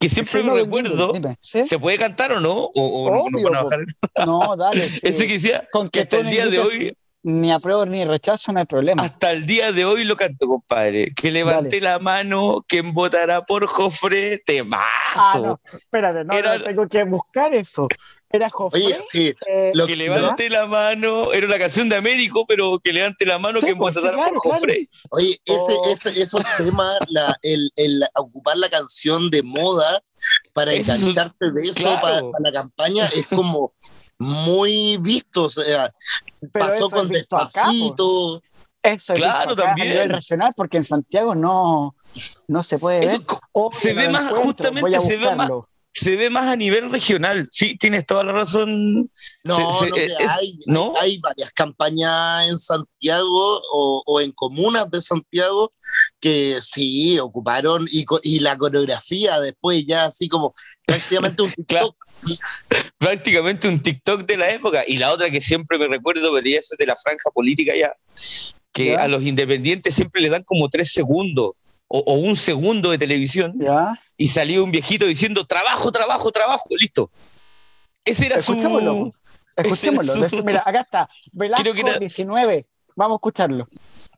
Que 0.00 0.08
siempre 0.08 0.42
me 0.42 0.54
recuerdo. 0.62 1.12
¿Se 1.42 1.78
puede 1.78 1.98
cantar 1.98 2.32
o 2.32 2.40
no? 2.40 2.70
¿O, 2.74 3.30
no, 4.26 4.56
dale. 4.56 4.84
Ese 5.02 5.26
que 5.26 5.34
decía 5.34 5.68
que 5.92 6.00
hasta 6.00 6.18
el 6.18 6.30
día 6.30 6.46
de 6.46 6.58
hoy 6.58 6.96
ni 7.22 7.52
apruebo 7.52 7.84
ni 7.84 8.02
rechazo, 8.04 8.50
no 8.52 8.60
hay 8.60 8.64
problema. 8.64 9.02
Hasta 9.02 9.30
el 9.32 9.44
día 9.44 9.72
de 9.72 9.84
hoy 9.84 10.04
lo 10.04 10.16
canto, 10.16 10.46
compadre. 10.46 11.12
Que 11.14 11.30
levante 11.30 11.78
la 11.80 11.98
mano 11.98 12.64
quien 12.66 12.94
votará 12.94 13.44
por 13.44 13.66
Jofre, 13.66 14.38
temazo. 14.38 14.86
Ah, 15.14 15.40
no, 15.42 15.60
espérate, 15.70 16.24
no, 16.24 16.64
tengo 16.64 16.88
que 16.88 17.04
buscar 17.04 17.52
eso. 17.52 17.88
Era 18.32 18.48
Jofre. 18.48 18.80
Oye, 18.80 18.98
sí. 19.00 19.34
Eh, 19.48 19.72
que 19.86 19.96
levante 19.96 20.48
la 20.48 20.66
mano, 20.66 21.32
era 21.32 21.46
una 21.46 21.58
canción 21.58 21.88
de 21.88 21.96
Américo, 21.96 22.46
pero 22.46 22.78
que 22.78 22.92
levante 22.92 23.26
la 23.26 23.38
mano 23.38 23.60
quien 23.60 23.76
pues, 23.76 23.94
votará 23.94 24.28
por 24.28 24.38
Jofre. 24.38 24.88
Oye, 25.10 25.40
ese, 25.44 25.72
oh. 25.72 25.84
ese, 25.86 26.22
esos 26.22 26.42
temas, 26.56 26.98
la, 27.08 27.36
el, 27.42 27.72
el, 27.74 28.04
ocupar 28.14 28.56
la 28.56 28.70
canción 28.70 29.30
de 29.30 29.42
moda 29.42 30.00
para 30.52 30.72
engancharse 30.72 31.50
de 31.50 31.62
eso 31.62 32.00
para 32.00 32.20
la 32.20 32.52
campaña 32.52 33.06
es 33.06 33.26
como 33.26 33.72
muy 34.20 34.98
visto, 34.98 35.44
o 35.44 35.48
sea, 35.48 35.92
pasó 36.52 36.90
con 36.90 37.08
Despacito. 37.08 38.42
eso 38.82 39.14
claro, 39.14 39.56
también. 39.56 39.88
A 39.88 39.90
nivel 39.92 40.10
regional, 40.10 40.52
porque 40.54 40.76
en 40.76 40.84
Santiago 40.84 41.34
no, 41.34 41.96
no 42.46 42.62
se 42.62 42.78
puede 42.78 43.00
ver. 43.00 43.20
se 43.72 43.94
ve 43.94 44.08
más, 44.08 44.30
justamente 44.38 45.00
se 45.00 45.16
ve 45.16 45.34
más, 45.34 45.50
se 45.92 46.16
ve 46.16 46.30
más 46.30 46.46
a 46.46 46.56
nivel 46.56 46.90
regional. 46.90 47.48
Sí, 47.50 47.76
tienes 47.76 48.06
toda 48.06 48.24
la 48.24 48.32
razón. 48.32 49.10
No, 49.44 49.58
no, 49.58 50.94
hay, 51.00 51.00
hay, 51.00 51.18
varias 51.18 51.50
campañas 51.52 52.48
en 52.48 52.58
Santiago 52.58 53.60
o, 53.72 54.20
en 54.20 54.32
comunas 54.32 54.90
de 54.90 55.00
Santiago 55.00 55.72
que 56.20 56.58
sí 56.62 57.18
ocuparon 57.18 57.88
y, 57.90 58.04
y 58.22 58.38
la 58.40 58.56
coreografía 58.56 59.40
después 59.40 59.84
ya 59.86 60.04
así 60.04 60.28
como 60.28 60.54
prácticamente 60.86 61.42
un 61.42 61.52
TikTok. 61.54 61.96
prácticamente 62.96 63.68
un 63.68 63.80
TikTok 63.80 64.24
de 64.24 64.36
la 64.36 64.50
época. 64.50 64.84
Y 64.86 64.98
la 64.98 65.12
otra 65.12 65.30
que 65.30 65.40
siempre 65.40 65.78
me 65.78 65.88
recuerdo, 65.88 66.32
vería 66.32 66.60
es 66.60 66.74
de 66.78 66.86
la 66.86 66.96
franja 66.96 67.30
política 67.30 67.74
ya, 67.76 67.92
que 68.72 68.96
a 68.96 69.08
los 69.08 69.22
independientes 69.22 69.94
siempre 69.94 70.22
les 70.22 70.30
dan 70.30 70.44
como 70.44 70.68
tres 70.68 70.92
segundos 70.92 71.52
o, 71.92 72.14
un 72.14 72.36
segundo 72.36 72.90
de 72.90 72.98
televisión 72.98 73.54
y 74.16 74.28
salía 74.28 74.62
un 74.62 74.70
viejito 74.70 75.06
diciendo 75.06 75.44
trabajo, 75.44 75.90
trabajo, 75.90 76.30
trabajo, 76.30 76.68
listo. 76.78 77.10
Ese 78.04 78.26
era 78.26 78.40
su... 78.40 79.12
Escuchémoslo. 79.56 80.42
Mira, 80.44 80.62
acá 80.64 80.80
está. 80.80 81.08
Velasco 81.32 81.98
19. 81.98 82.66
Vamos 82.94 83.16
a 83.16 83.18
escucharlo. 83.18 83.68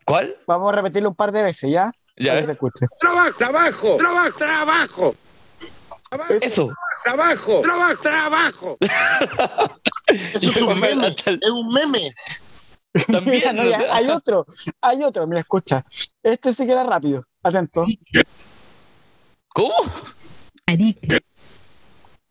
¿Cuál? 0.04 0.36
Vamos 0.46 0.72
a 0.72 0.76
repetirlo 0.76 1.08
un 1.08 1.14
par 1.14 1.32
de 1.32 1.42
veces, 1.42 1.70
¿ya? 1.70 1.90
Ya. 2.16 2.44
se 2.44 2.52
escuche. 2.52 2.86
Trabajo, 2.98 3.36
trabajo, 3.38 3.96
trabajo, 3.96 4.38
trabajo. 4.38 5.14
Eso. 6.40 6.70
Trabajo, 7.02 7.60
trabajo, 7.62 8.02
trabajo. 8.02 8.76
Eso 10.06 10.50
es 10.50 10.60
un 10.60 10.78
meme. 10.78 11.06
Es 11.08 11.50
un 11.50 11.68
meme. 11.68 12.14
También. 13.10 13.58
hay 13.90 14.08
otro, 14.08 14.46
hay 14.80 15.02
otro, 15.02 15.26
mira, 15.26 15.40
escucha. 15.40 15.84
Este 16.22 16.52
sí 16.52 16.66
que 16.66 16.72
era 16.72 16.84
rápido. 16.84 17.24
Atento. 17.42 17.86
¿Cómo? 19.48 19.74
Arica. 20.66 21.18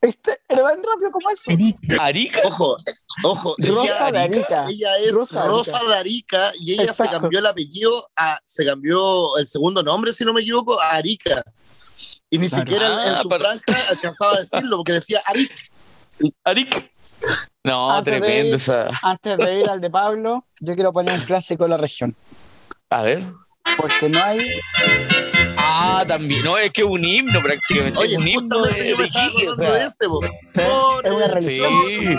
Este 0.01 0.39
era 0.50 0.63
tan 0.63 0.84
rápido 0.84 1.12
como 1.12 1.30
eso. 1.30 1.51
Arica. 2.00 2.41
Ojo, 2.46 2.77
ojo. 3.24 3.56
Rosa 3.60 3.84
ella, 3.84 4.12
de 4.12 4.20
Arica. 4.20 4.65
Ella 4.68 4.98
es 4.98 5.12
Rosa, 5.12 5.80
de 5.88 5.96
Arica 5.96 6.51
y 6.60 6.74
ella 6.74 6.91
se 6.91 7.08
cambió 7.08 7.39
el 7.39 7.46
apellido 7.46 8.10
a, 8.15 8.39
se 8.44 8.65
cambió 8.65 9.38
el 9.38 9.48
segundo 9.48 9.84
nombre, 9.84 10.13
si 10.13 10.25
no 10.25 10.34
me 10.34 10.41
equivoco, 10.41 10.82
a 10.82 10.96
Arica. 10.96 11.44
Y 12.30 12.39
ni 12.39 12.50
siquiera 12.50 12.88
en 13.08 13.13
ah, 13.13 13.22
su 13.22 13.30
franja 13.30 13.89
alcanzaba 13.89 14.34
a 14.34 14.39
decirlo, 14.39 14.77
porque 14.77 14.94
decía 14.94 15.22
Aric. 15.25 15.72
Aric. 16.46 16.91
No, 17.63 18.01
tremendo 18.03 18.56
esa. 18.56 18.89
Antes 19.03 19.38
de 19.38 19.60
ir 19.60 19.70
al 19.70 19.82
de 19.82 19.91
Pablo, 19.91 20.48
yo 20.60 20.74
quiero 20.74 20.91
poner 20.91 21.20
un 21.20 21.25
clásico 21.25 21.65
de 21.65 21.70
la 21.70 21.77
región. 21.77 22.15
A 22.89 23.03
ver. 23.03 23.24
Porque 23.78 24.10
no 24.10 24.24
hay. 24.24 24.60
Ah, 25.58 26.04
también. 26.08 26.44
No, 26.44 26.58
es 26.58 26.72
que 26.72 26.82
es 26.82 26.88
un 26.88 27.04
himno 27.04 27.42
prácticamente. 27.42 28.00
Oye, 28.00 28.12
es 28.12 28.18
un 28.18 28.28
himno 28.28 28.62
de, 28.63 28.74
de 28.74 29.10
Quique, 29.10 29.50
o 29.50 29.56
sea. 29.56 29.78
Ese, 29.78 30.06
es 31.04 31.12
una 31.12 31.28
religión. 31.28 31.72
Sí. 31.88 32.18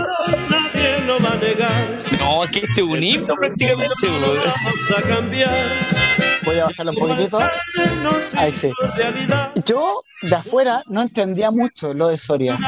No, 2.18 2.44
es 2.44 2.50
que 2.50 2.58
este 2.58 2.80
es 2.80 2.86
un 2.86 3.02
himno 3.02 3.34
prácticamente. 3.34 4.08
Voy 6.44 6.58
a 6.58 6.64
bajarlo 6.64 6.92
un 6.92 6.98
poquitito. 6.98 7.38
Ahí 8.36 8.52
sí. 8.52 8.70
Yo 9.64 10.02
de 10.22 10.34
afuera 10.34 10.82
no 10.86 11.02
entendía 11.02 11.50
mucho 11.50 11.94
lo 11.94 12.08
de 12.08 12.18
Soria. 12.18 12.58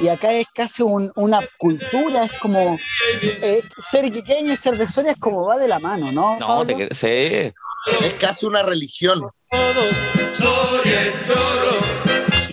Y 0.00 0.08
acá 0.08 0.32
es 0.32 0.46
casi 0.54 0.82
una 0.82 1.40
cultura, 1.58 2.24
es 2.24 2.32
como 2.34 2.78
eh, 3.22 3.62
ser 3.90 4.04
iquiqueño 4.06 4.52
y 4.52 4.56
ser 4.56 4.76
de 4.76 4.88
Soria 4.88 5.12
es 5.12 5.18
como 5.18 5.44
va 5.46 5.58
de 5.58 5.68
la 5.68 5.78
mano, 5.78 6.12
¿no? 6.12 6.38
No, 6.38 6.64
te, 6.64 6.94
sí. 6.94 7.52
Es 8.00 8.14
casi 8.14 8.46
una 8.46 8.62
religión. 8.62 9.22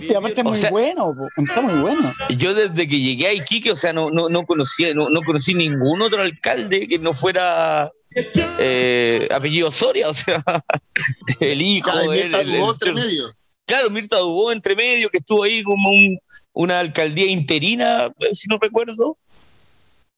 Y 0.02 0.14
aparte 0.14 0.42
es 0.42 0.46
muy 0.46 0.70
bueno, 0.72 1.16
está 1.38 1.62
muy 1.62 1.82
bueno. 1.82 2.14
Yo 2.38 2.54
desde 2.54 2.88
que 2.88 3.00
llegué 3.00 3.28
a 3.28 3.34
Iquique, 3.34 3.72
o 3.72 3.76
sea, 3.76 3.94
no, 3.94 4.10
no, 4.10 4.28
no 4.30 4.46
conocía, 4.46 4.94
no, 4.94 5.10
no 5.10 5.22
conocí 5.22 5.54
ningún 5.54 6.02
otro 6.02 6.22
alcalde 6.22 6.88
que 6.88 7.00
no 7.00 7.14
fuera 7.14 7.92
eh, 8.60 9.28
apellido 9.32 9.72
Soria, 9.72 10.10
o 10.10 10.14
sea, 10.14 10.44
el 11.40 11.62
hijo. 11.62 11.90
Claro, 11.92 12.12
Mirta 12.12 12.44
Dubó 12.44 12.72
entre 12.72 12.94
medio. 12.94 13.32
Claro, 13.66 13.90
Mirta 13.90 14.18
Dubó 14.18 14.52
entre 14.52 14.76
medio, 14.76 15.10
que 15.10 15.20
estuvo 15.20 15.44
ahí 15.44 15.64
como 15.64 15.92
una 16.54 16.80
alcaldía 16.80 17.28
interina, 17.28 18.12
si 18.34 18.48
no 18.48 18.58
recuerdo. 18.60 19.18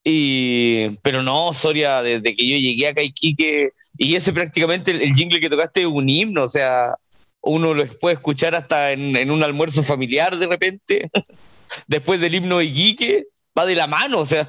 Y, 0.03 0.89
pero 1.01 1.23
no, 1.23 1.53
Soria, 1.53 2.01
desde 2.01 2.35
que 2.35 2.47
yo 2.47 2.57
llegué 2.57 2.87
a 2.87 3.01
Iquique, 3.01 3.71
y 3.97 4.15
ese 4.15 4.33
prácticamente 4.33 4.91
el, 4.91 5.13
jingle 5.13 5.39
que 5.39 5.49
tocaste 5.49 5.81
es 5.81 5.87
un 5.87 6.09
himno, 6.09 6.43
o 6.43 6.49
sea, 6.49 6.95
uno 7.41 7.73
lo 7.73 7.85
puede 7.85 8.15
escuchar 8.15 8.53
hasta 8.53 8.91
en, 8.91 9.15
en 9.15 9.31
un 9.31 9.43
almuerzo 9.43 9.81
familiar 9.81 10.35
de 10.35 10.47
repente, 10.47 11.09
después 11.87 12.19
del 12.19 12.35
himno 12.35 12.57
de 12.57 12.65
Iquique, 12.65 13.27
va 13.57 13.65
de 13.65 13.75
la 13.75 13.87
mano, 13.87 14.19
o 14.19 14.25
sea. 14.25 14.47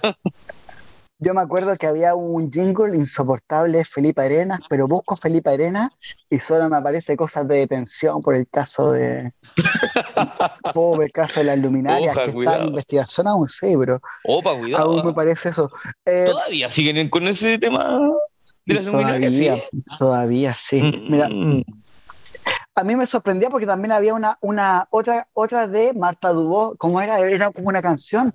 Yo 1.24 1.32
me 1.32 1.40
acuerdo 1.40 1.74
que 1.76 1.86
había 1.86 2.14
un 2.14 2.52
jingle 2.52 2.94
insoportable 2.94 3.78
de 3.78 3.84
Felipe 3.86 4.20
Arenas, 4.20 4.60
pero 4.68 4.86
busco 4.86 5.16
Felipe 5.16 5.48
Arenas 5.48 5.88
y 6.28 6.38
solo 6.38 6.68
me 6.68 6.76
aparece 6.76 7.16
cosas 7.16 7.48
de 7.48 7.60
detención 7.60 8.20
por 8.20 8.34
el 8.36 8.46
caso 8.46 8.92
de. 8.92 9.32
por 10.74 11.02
el 11.02 11.10
caso 11.10 11.40
de 11.40 11.46
las 11.46 11.58
luminarias 11.58 12.14
que 12.14 12.30
está 12.30 12.58
en 12.58 12.68
investigación 12.68 13.26
aún 13.26 13.48
sí, 13.48 13.74
pero. 13.78 14.00
Opa, 14.24 14.54
cuidado. 14.54 14.84
Aún 14.84 15.06
me 15.06 15.14
parece 15.14 15.48
eso. 15.48 15.70
Eh, 16.04 16.24
¿Todavía 16.26 16.68
siguen 16.68 17.08
con 17.08 17.26
ese 17.26 17.58
tema 17.58 17.98
de 18.66 18.74
las 18.74 18.84
luminarias? 18.84 19.32
Todavía, 19.32 19.56
¿sí? 19.56 19.96
todavía 19.98 20.56
sí. 20.60 21.06
Mira. 21.08 21.28
Mm 21.30 21.62
a 22.76 22.82
mí 22.82 22.96
me 22.96 23.06
sorprendía 23.06 23.50
porque 23.50 23.66
también 23.66 23.92
había 23.92 24.14
una, 24.14 24.36
una 24.40 24.88
otra, 24.90 25.28
otra 25.32 25.68
de 25.68 25.92
Marta 25.94 26.32
Dubó, 26.32 26.74
como 26.76 27.00
era, 27.00 27.20
era 27.20 27.50
como 27.50 27.68
una 27.68 27.80
canción. 27.80 28.34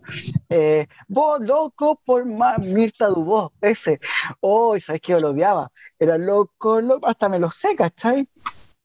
Eh, 0.49 0.87
Vos 1.07 1.41
loco 1.41 1.99
por 2.05 2.25
Mirta 2.25 3.07
Dubó, 3.07 3.51
ese. 3.61 3.99
Oh, 4.39 4.79
¿sabes 4.79 5.01
que 5.01 5.11
yo 5.11 5.19
lo 5.19 5.31
odiaba? 5.31 5.71
Era 5.99 6.17
loco, 6.17 6.79
loco, 6.79 7.07
hasta 7.07 7.27
me 7.27 7.39
lo 7.39 7.51
sé, 7.51 7.75
¿cachai? 7.75 8.29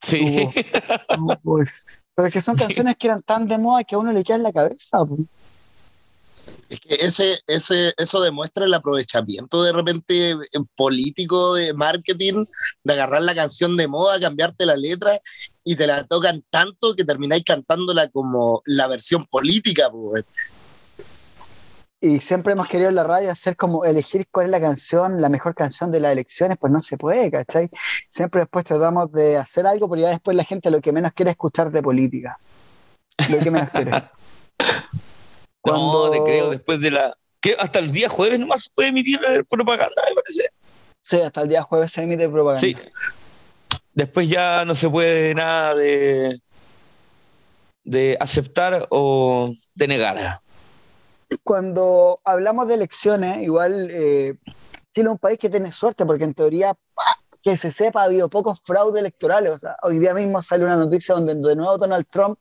Sí. 0.01 0.49
Pues, 1.43 1.87
pero 2.15 2.29
es 2.29 2.35
que 2.35 2.41
son 2.41 2.57
canciones 2.57 2.97
que 2.97 3.07
eran 3.07 3.23
tan 3.23 3.47
de 3.47 3.59
moda 3.59 3.85
que 3.85 3.95
a 3.95 3.99
uno 3.99 4.13
le 4.13 4.25
queda 4.25 4.37
en 4.37 4.43
la 4.43 4.53
cabeza. 4.53 5.05
Pues. 5.05 5.21
Es 6.75 6.81
que 6.81 6.95
ese, 6.95 7.39
ese, 7.47 7.95
eso 7.97 8.21
demuestra 8.21 8.65
el 8.65 8.75
aprovechamiento 8.75 9.63
de 9.63 9.73
repente 9.73 10.31
eh, 10.33 10.37
político 10.75 11.55
de 11.55 11.73
marketing, 11.73 12.47
de 12.83 12.93
agarrar 12.93 13.23
la 13.23 13.35
canción 13.35 13.77
de 13.77 13.87
moda, 13.87 14.19
cambiarte 14.19 14.67
la 14.67 14.77
letra 14.77 15.21
y 15.63 15.77
te 15.77 15.87
la 15.87 16.05
tocan 16.05 16.43
tanto 16.51 16.95
que 16.97 17.05
termináis 17.05 17.45
cantándola 17.45 18.09
como 18.09 18.63
la 18.67 18.89
versión 18.89 19.27
política. 19.27 19.89
Pues. 19.91 20.25
y 22.01 22.19
siempre 22.19 22.55
hemos 22.55 22.67
querido 22.67 22.89
en 22.89 22.97
la 22.97 23.05
radio 23.05 23.31
hacer 23.31 23.57
como 23.57 23.85
elegir 23.85 24.27
cuál 24.33 24.47
es 24.47 24.51
la 24.51 24.61
canción, 24.61 25.21
la 25.23 25.29
mejor 25.29 25.55
canción 25.55 25.93
de 25.93 26.01
las 26.01 26.13
elecciones, 26.13 26.59
pues 26.59 26.73
no 26.73 26.83
se 26.83 26.97
puede, 26.97 27.31
¿cachai? 27.31 27.71
Siempre 28.11 28.41
después 28.41 28.65
tratamos 28.65 29.13
de 29.13 29.37
hacer 29.37 29.65
algo, 29.67 29.89
pero 29.89 30.03
ya 30.03 30.09
después 30.09 30.37
la 30.37 30.45
gente 30.45 30.73
lo 30.73 30.81
que 30.81 30.93
menos 30.93 31.13
quiere 31.13 31.31
es 31.31 31.35
escuchar 31.35 31.71
de 31.71 31.83
política. 31.83 32.39
Lo 33.31 33.39
que 33.39 33.51
menos 33.53 33.71
quiere. 33.71 33.93
No, 35.65 36.11
te 36.11 36.23
creo, 36.23 36.51
después 36.51 36.81
de 36.81 36.91
la... 36.91 37.17
que 37.41 37.57
hasta 37.59 37.79
el 37.79 37.93
día 37.93 38.09
jueves 38.09 38.39
nomás 38.39 38.65
se 38.65 38.71
puede 38.75 38.89
emitir 38.89 39.21
propaganda, 39.49 40.03
me 40.09 40.15
parece. 40.15 40.51
Sí, 41.03 41.21
hasta 41.21 41.43
el 41.43 41.49
día 41.49 41.63
jueves 41.63 41.93
se 41.93 42.03
emite 42.03 42.29
propaganda. 42.29 42.61
Sí. 42.61 42.77
Después 43.93 44.29
ya 44.29 44.65
no 44.65 44.75
se 44.75 44.91
puede 44.91 45.35
nada 45.35 45.75
de, 45.75 46.41
de 47.85 48.17
aceptar 48.21 48.87
o 48.91 49.53
de 49.75 49.89
negar 49.89 50.43
cuando 51.43 52.21
hablamos 52.25 52.69
de 52.69 52.75
elecciones, 52.75 53.43
igual 53.43 53.89
eh, 53.91 54.37
Chile 54.95 55.09
es 55.09 55.13
un 55.13 55.19
país 55.19 55.39
que 55.39 55.51
tiene 55.51 55.73
suerte, 55.73 56.07
porque 56.07 56.25
en 56.25 56.35
teoría, 56.35 56.75
que 57.45 57.59
se 57.59 57.71
sepa, 57.71 58.01
ha 58.01 58.05
habido 58.05 58.31
pocos 58.31 58.63
fraudes 58.65 59.01
electorales. 59.01 59.53
O 59.53 59.59
sea, 59.59 59.77
hoy 59.83 59.99
día 59.99 60.15
mismo 60.15 60.41
sale 60.41 60.65
una 60.65 60.77
noticia 60.77 61.15
donde 61.15 61.35
de 61.35 61.55
nuevo 61.55 61.77
Donald 61.77 62.07
Trump 62.11 62.39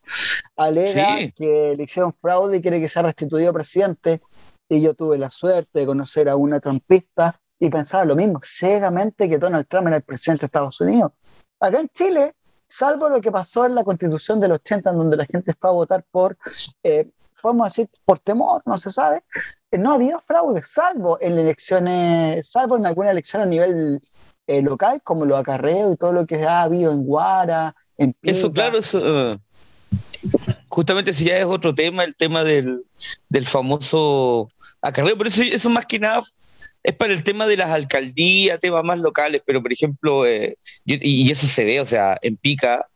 alega 0.55 1.17
que 1.35 1.75
le 1.75 1.83
hicieron 1.83 2.13
fraude 2.13 2.57
y 2.57 2.61
quiere 2.61 2.79
que 2.79 2.87
sea 2.87 3.01
restituido 3.01 3.51
presidente. 3.51 4.21
Y 4.69 4.81
yo 4.81 4.93
tuve 4.93 5.17
la 5.17 5.29
suerte 5.29 5.81
de 5.81 5.85
conocer 5.85 6.29
a 6.29 6.37
una 6.37 6.61
trumpista 6.61 7.39
y 7.59 7.69
pensaba 7.69 8.05
lo 8.05 8.15
mismo, 8.15 8.39
ciegamente 8.43 9.29
que 9.29 9.37
Donald 9.37 9.67
Trump 9.67 9.87
era 9.87 9.97
el 9.97 10.03
presidente 10.03 10.41
de 10.41 10.45
Estados 10.47 10.79
Unidos. 10.79 11.11
Acá 11.59 11.81
en 11.81 11.89
Chile, 11.89 12.35
salvo 12.67 13.09
lo 13.09 13.19
que 13.21 13.31
pasó 13.31 13.65
en 13.65 13.75
la 13.75 13.83
constitución 13.83 14.39
del 14.39 14.53
80, 14.53 14.89
en 14.89 14.97
donde 14.97 15.17
la 15.17 15.25
gente 15.25 15.53
fue 15.59 15.69
a 15.69 15.73
votar 15.73 16.05
por 16.11 16.37
eh, 16.81 17.09
podemos 17.43 17.67
decir 17.67 17.89
por 18.05 18.19
temor, 18.19 18.61
no 18.65 18.77
se 18.77 18.89
sabe, 18.89 19.23
eh, 19.69 19.77
no 19.77 19.91
ha 19.91 19.95
habido 19.95 20.21
fraude, 20.21 20.63
salvo 20.63 21.17
en 21.19 21.33
elecciones, 21.33 22.49
salvo 22.49 22.77
en 22.77 22.85
alguna 22.85 23.11
elección 23.11 23.41
a 23.41 23.45
nivel 23.45 24.01
eh, 24.47 24.61
local, 24.61 25.01
como 25.03 25.25
lo 25.25 25.37
acarreo 25.37 25.93
y 25.93 25.97
todo 25.97 26.13
lo 26.13 26.25
que 26.25 26.43
ha 26.43 26.63
habido 26.63 26.91
en 26.91 27.03
Guara, 27.03 27.75
en 27.97 28.13
Pica. 28.13 28.33
Eso, 28.33 28.51
claro, 28.51 28.77
eso. 28.77 29.33
Eh, 29.33 29.37
justamente 30.67 31.13
si 31.13 31.25
ya 31.25 31.37
es 31.37 31.45
otro 31.45 31.73
tema, 31.73 32.03
el 32.03 32.15
tema 32.15 32.43
del, 32.43 32.83
del 33.29 33.45
famoso 33.45 34.49
acarreo, 34.81 35.17
pero 35.17 35.29
eso, 35.29 35.43
eso 35.43 35.69
más 35.69 35.85
que 35.85 35.99
nada 35.99 36.21
es 36.83 36.93
para 36.95 37.13
el 37.13 37.23
tema 37.23 37.47
de 37.47 37.57
las 37.57 37.69
alcaldías, 37.69 38.59
temas 38.59 38.83
más 38.83 38.99
locales, 38.99 39.41
pero 39.45 39.61
por 39.61 39.71
ejemplo, 39.71 40.27
y, 40.27 40.55
y, 40.85 41.31
eso 41.31 41.47
se 41.47 41.63
ve, 41.63 41.79
o 41.79 41.85
sea, 41.85 42.17
en 42.21 42.35
Pica, 42.35 42.87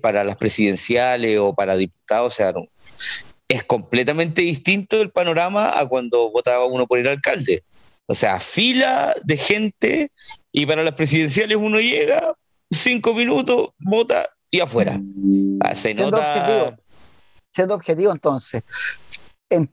para 0.00 0.22
las 0.22 0.36
presidenciales 0.36 1.38
o 1.40 1.52
para 1.52 1.76
diputados, 1.76 2.32
o 2.32 2.36
sea, 2.36 2.52
no, 2.52 2.68
es 3.48 3.64
completamente 3.64 4.42
distinto 4.42 5.00
el 5.00 5.10
panorama 5.10 5.78
a 5.78 5.86
cuando 5.86 6.30
votaba 6.30 6.66
uno 6.66 6.86
por 6.86 6.98
el 6.98 7.08
alcalde. 7.08 7.64
O 8.10 8.14
sea, 8.14 8.40
fila 8.40 9.14
de 9.22 9.36
gente 9.36 10.12
y 10.50 10.64
para 10.66 10.82
las 10.82 10.94
presidenciales 10.94 11.56
uno 11.56 11.78
llega, 11.78 12.34
cinco 12.70 13.12
minutos, 13.14 13.70
vota 13.78 14.28
y 14.50 14.60
afuera. 14.60 14.98
Ah, 15.60 15.74
se 15.74 15.94
Siendo 15.94 16.10
nota... 16.10 16.34
Objetivo. 16.34 16.76
Siendo 17.52 17.74
objetivo, 17.74 18.12
entonces, 18.12 18.62
en, 19.50 19.70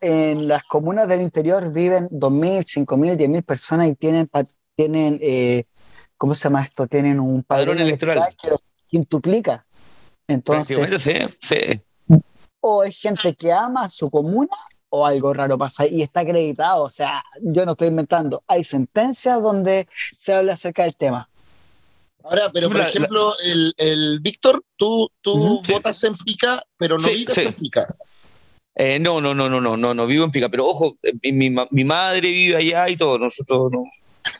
en, 0.00 0.48
las 0.48 0.64
comunas 0.64 1.06
del 1.06 1.20
interior 1.20 1.72
viven 1.72 2.08
2.000, 2.08 2.86
5.000, 2.86 3.16
10.000 3.16 3.42
personas 3.44 3.88
y 3.88 3.94
tienen, 3.94 4.30
tienen 4.74 5.18
eh, 5.20 5.64
¿cómo 6.16 6.34
se 6.34 6.44
llama 6.44 6.64
esto? 6.64 6.86
Tienen 6.86 7.20
un 7.20 7.42
padrón, 7.42 7.78
electoral, 7.78 8.34
que 8.40 8.50
quintuplica. 8.88 9.66
Entonces, 10.26 11.02
sí, 11.02 11.14
sí 11.40 11.80
o 12.62 12.84
es 12.84 12.96
gente 12.96 13.34
que 13.34 13.52
ama 13.52 13.90
su 13.90 14.08
comuna 14.08 14.56
o 14.94 15.06
algo 15.06 15.32
raro 15.32 15.56
pasa 15.56 15.86
y 15.86 16.02
está 16.02 16.20
acreditado. 16.20 16.84
O 16.84 16.90
sea, 16.90 17.24
yo 17.40 17.64
no 17.64 17.72
estoy 17.72 17.88
inventando. 17.88 18.42
Hay 18.46 18.62
sentencias 18.62 19.40
donde 19.42 19.88
se 20.16 20.34
habla 20.34 20.54
acerca 20.54 20.84
del 20.84 20.96
tema. 20.96 21.28
Ahora, 22.22 22.50
pero 22.52 22.68
por 22.68 22.80
ejemplo, 22.80 23.34
el, 23.44 23.74
el, 23.78 24.20
Víctor, 24.20 24.62
tú, 24.76 25.10
tú 25.20 25.60
votas 25.68 26.04
en 26.04 26.14
Pica, 26.14 26.62
pero 26.76 26.98
no 26.98 27.08
vives 27.08 27.36
en 27.38 27.52
Pica. 27.54 27.86
Eh, 28.74 28.98
no, 28.98 29.20
no, 29.20 29.34
no, 29.34 29.48
no, 29.48 29.60
no, 29.60 29.76
no, 29.76 29.94
no 29.94 30.06
vivo 30.06 30.24
en 30.24 30.30
Pica, 30.30 30.48
pero 30.48 30.66
ojo, 30.66 30.96
eh, 31.02 31.32
mi, 31.32 31.50
mi 31.70 31.84
madre 31.84 32.30
vive 32.30 32.56
allá 32.56 32.88
y 32.88 32.96
todo, 32.96 33.18
nosotros 33.18 33.70
no, 33.72 33.84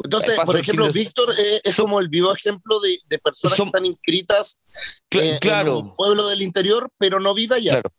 entonces, 0.05 0.39
por 0.45 0.57
ejemplo, 0.57 0.91
Víctor 0.93 1.35
es, 1.63 1.77
como 1.77 2.01
el 2.01 2.09
vivo 2.09 2.33
ejemplo 2.33 2.79
de, 2.81 2.99
de 3.09 3.19
personas 3.19 3.57
que 3.57 3.65
están 3.65 3.87
inscritas 3.87 4.59
eh, 5.11 5.39
en 5.43 5.69
un 5.69 5.97
pueblo 5.97 6.29
del 6.29 6.43
interior, 6.43 6.89
pero 6.99 7.21
no 7.21 7.35
vive 7.35 7.57
allá. 7.57 7.73
Claro. 7.73 7.93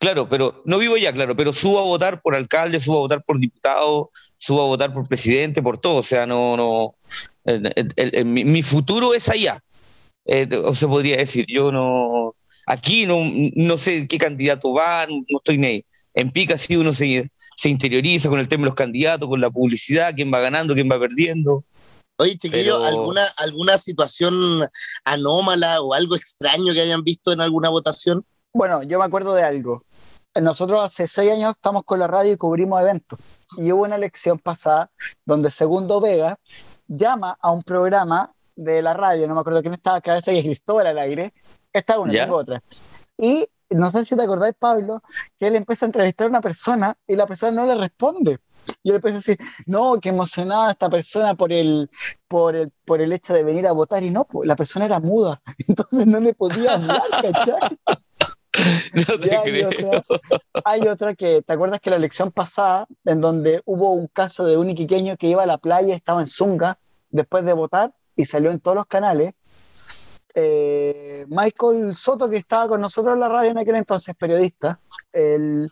Claro, 0.00 0.30
pero 0.30 0.62
no 0.64 0.78
vivo 0.78 0.94
allá, 0.94 1.12
claro, 1.12 1.36
pero 1.36 1.52
subo 1.52 1.78
a 1.78 1.82
votar 1.82 2.22
por 2.22 2.34
alcalde, 2.34 2.80
subo 2.80 2.96
a 2.96 3.00
votar 3.00 3.22
por 3.22 3.38
diputado, 3.38 4.10
subo 4.38 4.62
a 4.62 4.66
votar 4.66 4.94
por 4.94 5.06
presidente, 5.06 5.62
por 5.62 5.76
todo. 5.76 5.96
O 5.96 6.02
sea, 6.02 6.26
no, 6.26 6.56
no. 6.56 6.94
mi, 8.24 8.62
futuro 8.62 9.12
es 9.12 9.28
allá. 9.28 9.62
Eh, 10.24 10.48
o 10.64 10.74
se 10.74 10.86
podría 10.86 11.18
decir, 11.18 11.44
yo 11.46 11.70
no. 11.70 12.34
Aquí 12.64 13.04
no, 13.04 13.18
no 13.56 13.76
sé 13.76 14.08
qué 14.08 14.16
candidato 14.16 14.72
va, 14.72 15.06
no, 15.06 15.22
estoy 15.36 15.58
ni 15.58 15.84
En 16.14 16.30
Pica 16.30 16.56
sí 16.56 16.76
uno 16.76 16.94
se, 16.94 17.30
se 17.54 17.68
interioriza 17.68 18.30
con 18.30 18.40
el 18.40 18.48
tema 18.48 18.62
de 18.62 18.66
los 18.66 18.76
candidatos, 18.76 19.28
con 19.28 19.40
la 19.42 19.50
publicidad, 19.50 20.14
quién 20.14 20.32
va 20.32 20.40
ganando, 20.40 20.72
quién 20.72 20.90
va 20.90 20.98
perdiendo. 20.98 21.62
Oye, 22.16 22.38
chiquillo, 22.38 22.82
¿alguna, 22.84 23.26
¿alguna 23.36 23.76
situación 23.76 24.66
anómala 25.04 25.82
o 25.82 25.92
algo 25.92 26.16
extraño 26.16 26.72
que 26.72 26.80
hayan 26.80 27.04
visto 27.04 27.32
en 27.32 27.42
alguna 27.42 27.68
votación? 27.68 28.24
Bueno, 28.52 28.82
yo 28.82 28.98
me 28.98 29.04
acuerdo 29.04 29.34
de 29.34 29.42
algo. 29.42 29.84
Nosotros 30.34 30.82
hace 30.82 31.06
seis 31.06 31.32
años 31.32 31.56
estamos 31.56 31.84
con 31.84 31.98
la 31.98 32.06
radio 32.06 32.32
y 32.32 32.36
cubrimos 32.36 32.80
eventos. 32.80 33.18
Y 33.56 33.72
hubo 33.72 33.82
una 33.82 33.96
elección 33.96 34.38
pasada 34.38 34.90
donde 35.24 35.50
Segundo 35.50 36.00
Vega 36.00 36.38
llama 36.86 37.36
a 37.40 37.50
un 37.50 37.62
programa 37.62 38.32
de 38.54 38.82
la 38.82 38.94
radio, 38.94 39.26
no 39.26 39.34
me 39.34 39.40
acuerdo 39.40 39.62
quién 39.62 39.74
estaba, 39.74 40.00
que 40.00 40.10
a 40.10 40.14
veces 40.14 40.36
es 40.36 40.44
Cristóbal 40.44 40.86
al 40.86 40.98
aire, 40.98 41.32
esta 41.72 41.98
una, 41.98 42.12
y 42.12 42.18
otra. 42.18 42.62
Y 43.16 43.48
no 43.70 43.90
sé 43.90 44.04
si 44.04 44.16
te 44.16 44.22
acordáis, 44.22 44.54
Pablo, 44.58 45.02
que 45.38 45.46
él 45.46 45.56
empieza 45.56 45.86
a 45.86 45.88
entrevistar 45.88 46.26
a 46.26 46.30
una 46.30 46.40
persona 46.40 46.96
y 47.06 47.16
la 47.16 47.26
persona 47.26 47.52
no 47.52 47.66
le 47.66 47.74
responde. 47.74 48.38
Y 48.82 48.90
él 48.90 48.96
empieza 48.96 49.16
a 49.16 49.20
decir, 49.20 49.38
no, 49.66 49.98
qué 50.00 50.10
emocionada 50.10 50.70
esta 50.70 50.90
persona 50.90 51.34
por 51.34 51.52
el, 51.52 51.90
por 52.28 52.54
el, 52.54 52.70
por 52.84 53.00
el 53.00 53.12
hecho 53.12 53.32
de 53.32 53.42
venir 53.42 53.66
a 53.66 53.72
votar. 53.72 54.02
Y 54.02 54.10
no, 54.10 54.24
pues, 54.26 54.46
la 54.46 54.56
persona 54.56 54.84
era 54.84 55.00
muda, 55.00 55.40
entonces 55.68 56.06
no 56.06 56.20
le 56.20 56.34
podía 56.34 56.74
hablar, 56.74 57.02
¿cachai? 57.22 57.78
No 58.94 59.18
te 59.18 59.36
hay, 59.36 59.62
otra, 59.62 60.02
hay 60.64 60.80
otra 60.88 61.14
que, 61.14 61.42
¿te 61.42 61.52
acuerdas 61.52 61.80
que 61.80 61.90
la 61.90 61.96
elección 61.96 62.32
pasada, 62.32 62.86
en 63.04 63.20
donde 63.20 63.62
hubo 63.64 63.92
un 63.92 64.06
caso 64.06 64.44
de 64.44 64.56
un 64.56 64.70
iquiqueño 64.70 65.16
que 65.16 65.28
iba 65.28 65.42
a 65.42 65.46
la 65.46 65.58
playa, 65.58 65.94
estaba 65.94 66.20
en 66.20 66.26
Zunga, 66.26 66.78
después 67.10 67.44
de 67.44 67.52
votar, 67.52 67.92
y 68.16 68.26
salió 68.26 68.50
en 68.50 68.60
todos 68.60 68.76
los 68.76 68.86
canales? 68.86 69.34
Eh, 70.34 71.26
Michael 71.28 71.96
Soto, 71.96 72.30
que 72.30 72.36
estaba 72.36 72.68
con 72.68 72.80
nosotros 72.80 73.14
en 73.14 73.20
la 73.20 73.28
radio 73.28 73.50
en 73.50 73.58
aquel 73.58 73.74
entonces, 73.76 74.14
periodista, 74.14 74.78
él 75.12 75.70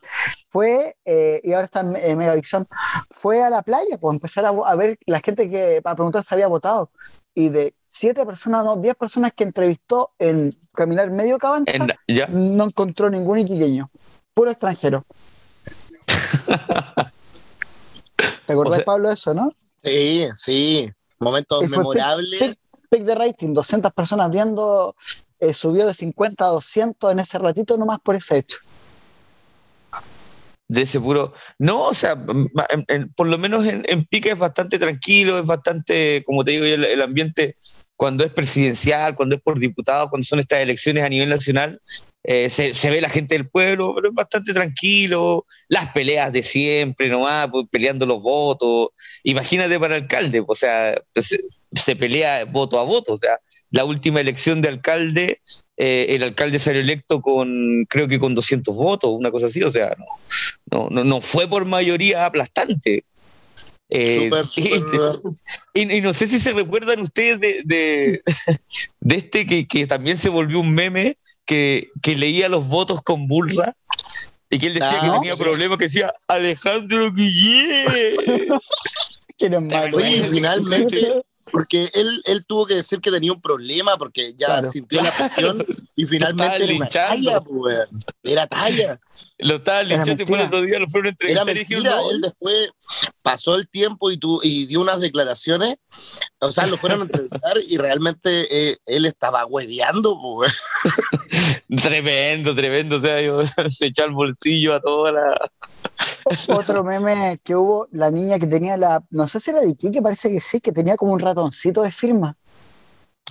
fue, 0.48 0.96
eh, 1.04 1.40
y 1.44 1.52
ahora 1.52 1.66
está 1.66 1.80
en, 1.80 1.94
en 1.96 2.18
Megavisión, 2.18 2.66
fue 3.10 3.42
a 3.42 3.50
la 3.50 3.62
playa, 3.62 3.98
pues 4.00 4.14
empezar 4.14 4.44
a, 4.44 4.48
a, 4.48 4.74
ver 4.74 4.98
la 5.06 5.20
gente 5.20 5.48
que, 5.48 5.80
para 5.82 5.94
preguntar 5.94 6.24
si 6.24 6.34
había 6.34 6.48
votado. 6.48 6.90
Y 7.38 7.50
de 7.50 7.72
siete 7.86 8.26
personas, 8.26 8.64
no, 8.64 8.78
diez 8.78 8.96
personas 8.96 9.32
que 9.32 9.44
entrevistó 9.44 10.10
en 10.18 10.58
Caminar 10.74 11.08
Medio 11.12 11.38
Cabanza, 11.38 11.72
no 12.30 12.64
encontró 12.64 13.08
ningún 13.08 13.38
iquiqueño, 13.38 13.92
puro 14.34 14.50
extranjero. 14.50 15.06
¿Te 18.44 18.52
acordás, 18.52 18.82
Pablo, 18.82 19.06
de 19.06 19.14
eso, 19.14 19.34
no? 19.34 19.52
Sí, 19.84 20.26
sí, 20.34 20.90
momentos 21.20 21.68
memorables. 21.68 22.56
Pick, 22.90 23.04
de 23.04 23.14
rating, 23.14 23.54
200 23.54 23.92
personas 23.92 24.32
viendo, 24.32 24.96
eh, 25.38 25.54
subió 25.54 25.86
de 25.86 25.94
50 25.94 26.44
a 26.44 26.48
200 26.48 27.12
en 27.12 27.20
ese 27.20 27.38
ratito 27.38 27.78
nomás 27.78 28.00
por 28.00 28.16
ese 28.16 28.38
hecho 28.38 28.58
de 30.68 30.82
ese 30.82 31.00
puro. 31.00 31.32
No, 31.58 31.84
o 31.84 31.94
sea, 31.94 32.16
por 33.16 33.26
lo 33.26 33.38
menos 33.38 33.66
en, 33.66 33.82
en 33.88 34.04
Pica 34.04 34.30
es 34.30 34.38
bastante 34.38 34.78
tranquilo, 34.78 35.38
es 35.38 35.46
bastante, 35.46 36.22
como 36.24 36.44
te 36.44 36.52
digo 36.52 36.64
el, 36.64 37.02
ambiente 37.02 37.56
cuando 37.96 38.24
es 38.24 38.30
presidencial, 38.30 39.16
cuando 39.16 39.34
es 39.34 39.42
por 39.42 39.58
diputado, 39.58 40.08
cuando 40.08 40.24
son 40.24 40.38
estas 40.38 40.60
elecciones 40.60 41.02
a 41.02 41.08
nivel 41.08 41.30
nacional, 41.30 41.80
eh, 42.22 42.50
se, 42.50 42.74
se, 42.74 42.90
ve 42.90 43.00
la 43.00 43.08
gente 43.08 43.34
del 43.34 43.48
pueblo, 43.48 43.94
pero 43.94 44.08
es 44.08 44.14
bastante 44.14 44.52
tranquilo, 44.52 45.46
las 45.68 45.90
peleas 45.92 46.32
de 46.32 46.42
siempre, 46.42 47.08
nomás, 47.08 47.48
pues, 47.50 47.64
peleando 47.70 48.06
los 48.06 48.22
votos. 48.22 48.88
Imagínate 49.24 49.80
para 49.80 49.96
alcalde, 49.96 50.44
o 50.46 50.54
sea, 50.54 50.94
se, 51.14 51.38
se 51.72 51.96
pelea 51.96 52.44
voto 52.44 52.78
a 52.78 52.84
voto, 52.84 53.14
o 53.14 53.18
sea, 53.18 53.38
la 53.70 53.84
última 53.84 54.20
elección 54.20 54.60
de 54.62 54.68
alcalde, 54.68 55.40
eh, 55.76 56.06
el 56.10 56.22
alcalde 56.22 56.58
salió 56.58 56.80
electo 56.80 57.20
con, 57.20 57.84
creo 57.88 58.08
que 58.08 58.18
con 58.18 58.34
200 58.34 58.74
votos, 58.74 59.10
una 59.10 59.30
cosa 59.30 59.46
así, 59.46 59.62
o 59.62 59.70
sea, 59.70 59.94
no, 59.98 60.06
no, 60.70 60.88
no 60.90 61.20
fue 61.20 61.48
por 61.48 61.64
mayoría 61.64 62.24
aplastante. 62.24 63.04
Eh, 63.90 64.30
y, 65.74 66.00
no 66.00 66.12
sé 66.12 66.28
si 66.28 66.38
se 66.40 66.52
recuerdan 66.52 67.00
ustedes 67.00 67.40
de, 67.40 68.22
de, 69.00 69.16
este 69.16 69.46
que, 69.46 69.66
que, 69.66 69.86
también 69.86 70.18
se 70.18 70.28
volvió 70.28 70.60
un 70.60 70.74
meme 70.74 71.16
que, 71.46 71.88
que 72.02 72.14
leía 72.14 72.50
los 72.50 72.68
votos 72.68 73.00
con 73.02 73.26
burra 73.26 73.74
Y 74.50 74.58
que 74.58 74.66
él 74.66 74.74
decía 74.74 75.00
que 75.00 75.10
tenía 75.10 75.36
problemas, 75.36 75.78
que 75.78 75.84
decía 75.84 76.12
Alejandro 76.26 77.12
Guillén. 77.12 78.52
Oye, 79.94 80.24
finalmente, 80.24 81.22
porque 81.52 81.88
él, 81.94 82.22
él 82.26 82.44
tuvo 82.46 82.66
que 82.66 82.74
decir 82.74 83.00
que 83.00 83.10
tenía 83.10 83.32
un 83.32 83.40
problema 83.40 83.96
porque 83.96 84.34
ya 84.36 84.62
sintió 84.62 85.02
la 85.02 85.12
presión 85.12 85.64
y 85.96 86.06
finalmente 86.06 86.64
era 86.64 86.74
una 86.74 86.88
talla, 86.88 87.40
pues, 87.40 87.78
era 88.22 88.46
talla. 88.46 89.00
Lo 89.38 89.56
estaba 89.56 89.82
linchando 89.82 90.22
y 90.22 90.26
por 90.26 90.38
el 90.38 90.46
otro 90.46 90.62
día 90.62 90.78
lo 90.78 90.88
fueron 90.88 91.06
a 91.06 91.10
entrevistar. 91.10 91.48
Era 91.48 91.54
mentira, 91.54 91.94
él 92.10 92.20
después 92.20 92.70
pasó 93.28 93.56
el 93.56 93.68
tiempo 93.68 94.10
y, 94.10 94.16
tu, 94.16 94.40
y 94.42 94.64
dio 94.64 94.80
unas 94.80 95.00
declaraciones, 95.00 95.76
o 96.38 96.50
sea, 96.50 96.66
lo 96.66 96.78
fueron 96.78 97.00
a 97.00 97.04
entrevistar 97.04 97.58
y 97.68 97.76
realmente 97.76 98.70
eh, 98.70 98.78
él 98.86 99.04
estaba 99.04 99.44
hueveando, 99.44 100.18
pues. 100.18 100.56
tremendo, 101.82 102.54
tremendo, 102.54 102.96
o 102.96 103.00
sea, 103.00 103.18
se 103.68 103.86
echó 103.86 104.04
al 104.04 104.12
bolsillo 104.12 104.74
a 104.74 104.80
toda 104.80 105.12
la... 105.12 105.50
Otro 106.48 106.82
meme 106.82 107.38
que 107.44 107.54
hubo, 107.54 107.86
la 107.92 108.10
niña 108.10 108.38
que 108.38 108.46
tenía 108.46 108.78
la, 108.78 109.04
no 109.10 109.28
sé 109.28 109.40
si 109.40 109.50
era 109.50 109.60
de 109.60 109.76
que 109.76 110.00
parece 110.00 110.30
que 110.30 110.40
sí, 110.40 110.60
que 110.60 110.72
tenía 110.72 110.96
como 110.96 111.12
un 111.12 111.20
ratoncito 111.20 111.82
de 111.82 111.90
firma. 111.90 112.34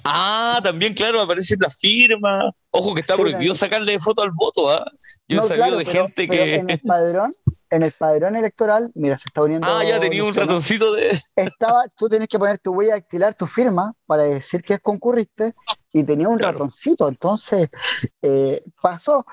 Ah, 0.03 0.60
también, 0.63 0.93
claro, 0.93 1.21
aparece 1.21 1.55
la 1.60 1.71
firma. 1.71 2.51
Ojo 2.69 2.93
que 2.93 3.01
está 3.01 3.15
prohibido 3.17 3.55
sacarle 3.55 3.99
foto 3.99 4.21
al 4.21 4.31
voto, 4.31 4.69
¿ah? 4.71 4.86
Yo 5.27 5.41
he 5.41 5.47
sabido 5.47 5.77
de 5.77 5.86
gente 5.86 6.27
que. 6.27 6.55
En 6.55 6.69
el 6.69 6.79
padrón, 6.79 7.33
en 7.69 7.84
el 7.84 7.91
padrón 7.91 8.36
electoral, 8.36 8.91
mira, 8.95 9.17
se 9.17 9.25
está 9.27 9.41
poniendo. 9.41 9.67
Ah, 9.67 9.84
ya 9.84 9.99
tenía 9.99 10.23
un 10.23 10.34
ratoncito 10.34 10.93
de. 10.93 11.19
Estaba, 11.36 11.86
tú 11.97 12.10
tienes 12.10 12.27
que 12.27 12.39
poner 12.39 12.58
tu 12.58 12.73
huella 12.73 12.93
dactilar, 12.93 13.34
tu 13.36 13.45
firma, 13.47 13.93
para 14.06 14.23
decir 14.23 14.62
que 14.62 14.80
concurriste, 14.80 15.53
y 15.99 16.03
tenía 16.03 16.29
un 16.29 16.39
ratoncito. 16.39 17.07
Entonces, 17.07 17.69
eh, 18.21 18.63
pasó. 18.81 19.25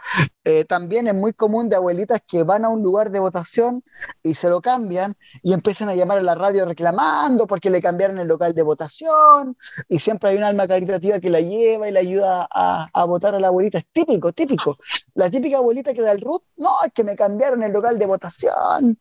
Eh, 0.45 0.65
también 0.65 1.09
es 1.09 1.15
muy 1.15 1.33
común 1.33 1.69
de 1.69 1.77
abuelitas 1.77 2.21
que 2.27 2.43
van 2.43 2.65
a 2.65 2.69
un 2.69 2.83
lugar 2.83 3.11
de 3.11 3.19
votación 3.19 3.83
y 4.23 4.35
se 4.35 4.49
lo 4.49 4.61
cambian 4.61 5.17
y 5.43 5.53
empiezan 5.53 5.89
a 5.89 5.95
llamar 5.95 6.19
a 6.19 6.23
la 6.23 6.35
radio 6.35 6.67
reclamando 6.67 7.47
porque 7.47 7.71
le 7.71 7.81
cambiaron 7.81 8.19
el 8.19 8.29
local 8.29 8.53
de 8.55 8.63
votación 8.63 9.57
y 9.89 9.99
siempre 9.99 10.31
hay 10.31 10.37
un 10.37 10.45
alma 10.45 10.69
caritativa 10.69 11.19
que 11.19 11.31
la 11.31 11.41
lleva 11.41 11.89
y 11.89 11.93
la 11.93 12.01
ayuda 12.01 12.49
a, 12.51 12.89
a 12.93 13.05
votar 13.05 13.35
a 13.35 13.41
la 13.41 13.49
abuelita. 13.49 13.79
Es 13.79 13.87
típico, 13.93 14.33
típico. 14.33 14.77
La 15.15 15.31
típica 15.31 15.59
abuelita 15.59 15.95
que 15.95 16.03
da 16.03 16.13
el 16.13 16.21
root, 16.21 16.43
no, 16.57 16.71
es 16.85 16.93
que 16.93 17.05
me 17.05 17.17
cambiaron 17.17 17.63
el 17.63 17.73
local 17.73 17.99
de 17.99 18.07
votación 18.07 18.99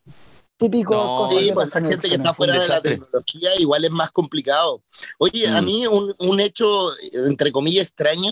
típico. 0.58 1.30
sí, 1.32 1.52
pues 1.54 1.74
la 1.74 1.82
gente 1.82 2.10
que 2.10 2.16
está 2.16 2.34
fuera 2.34 2.60
de 2.60 2.68
la 2.68 2.82
tecnología 2.82 3.50
igual 3.60 3.86
es 3.86 3.92
más 3.92 4.12
complicado. 4.12 4.84
Oye, 5.18 5.48
a 5.48 5.62
mm. 5.62 5.66
mí 5.66 5.88
un, 5.88 6.14
un, 6.20 6.40
hecho, 6.40 6.90
entre 7.12 7.52
comillas, 7.52 7.84
extraño. 7.84 8.32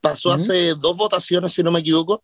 Pasó 0.00 0.32
hace 0.32 0.74
dos 0.76 0.96
votaciones, 0.96 1.52
si 1.52 1.62
no 1.62 1.70
me 1.70 1.80
equivoco. 1.80 2.22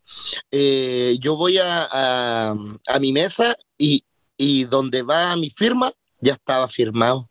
Eh, 0.51 1.19
yo 1.21 1.37
voy 1.37 1.59
a, 1.59 1.89
a, 1.93 2.99
mi 2.99 3.13
mesa 3.13 3.55
y, 3.77 4.03
y 4.39 4.65
donde 4.65 5.03
va 5.03 5.37
mi 5.37 5.51
firma 5.51 5.93
ya 6.21 6.33
estaba 6.33 6.69
firmado. 6.69 7.29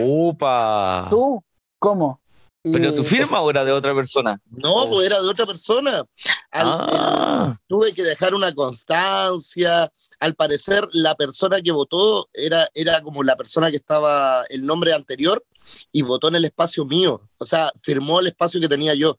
¡Opa! 0.00 1.06
¿Tú? 1.10 1.42
¿Cómo? 1.78 2.21
¿Pero 2.62 2.94
tu 2.94 3.02
firma 3.02 3.40
o 3.40 3.50
era 3.50 3.64
de 3.64 3.72
otra 3.72 3.94
persona? 3.94 4.40
No, 4.50 4.88
pues 4.88 5.06
era 5.06 5.20
de 5.20 5.28
otra 5.28 5.46
persona. 5.46 6.04
Ah. 6.52 7.58
tuve 7.66 7.92
que 7.92 8.02
dejar 8.02 8.34
una 8.34 8.54
constancia, 8.54 9.90
al 10.20 10.34
parecer 10.34 10.86
la 10.92 11.14
persona 11.16 11.60
que 11.60 11.72
votó 11.72 12.28
era, 12.32 12.68
era 12.74 13.02
como 13.02 13.22
la 13.22 13.36
persona 13.36 13.70
que 13.70 13.78
estaba 13.78 14.44
el 14.50 14.64
nombre 14.64 14.92
anterior 14.92 15.44
y 15.90 16.02
votó 16.02 16.28
en 16.28 16.36
el 16.36 16.44
espacio 16.44 16.84
mío, 16.84 17.20
o 17.38 17.44
sea, 17.44 17.70
firmó 17.80 18.20
el 18.20 18.28
espacio 18.28 18.60
que 18.60 18.68
tenía 18.68 18.94
yo. 18.94 19.18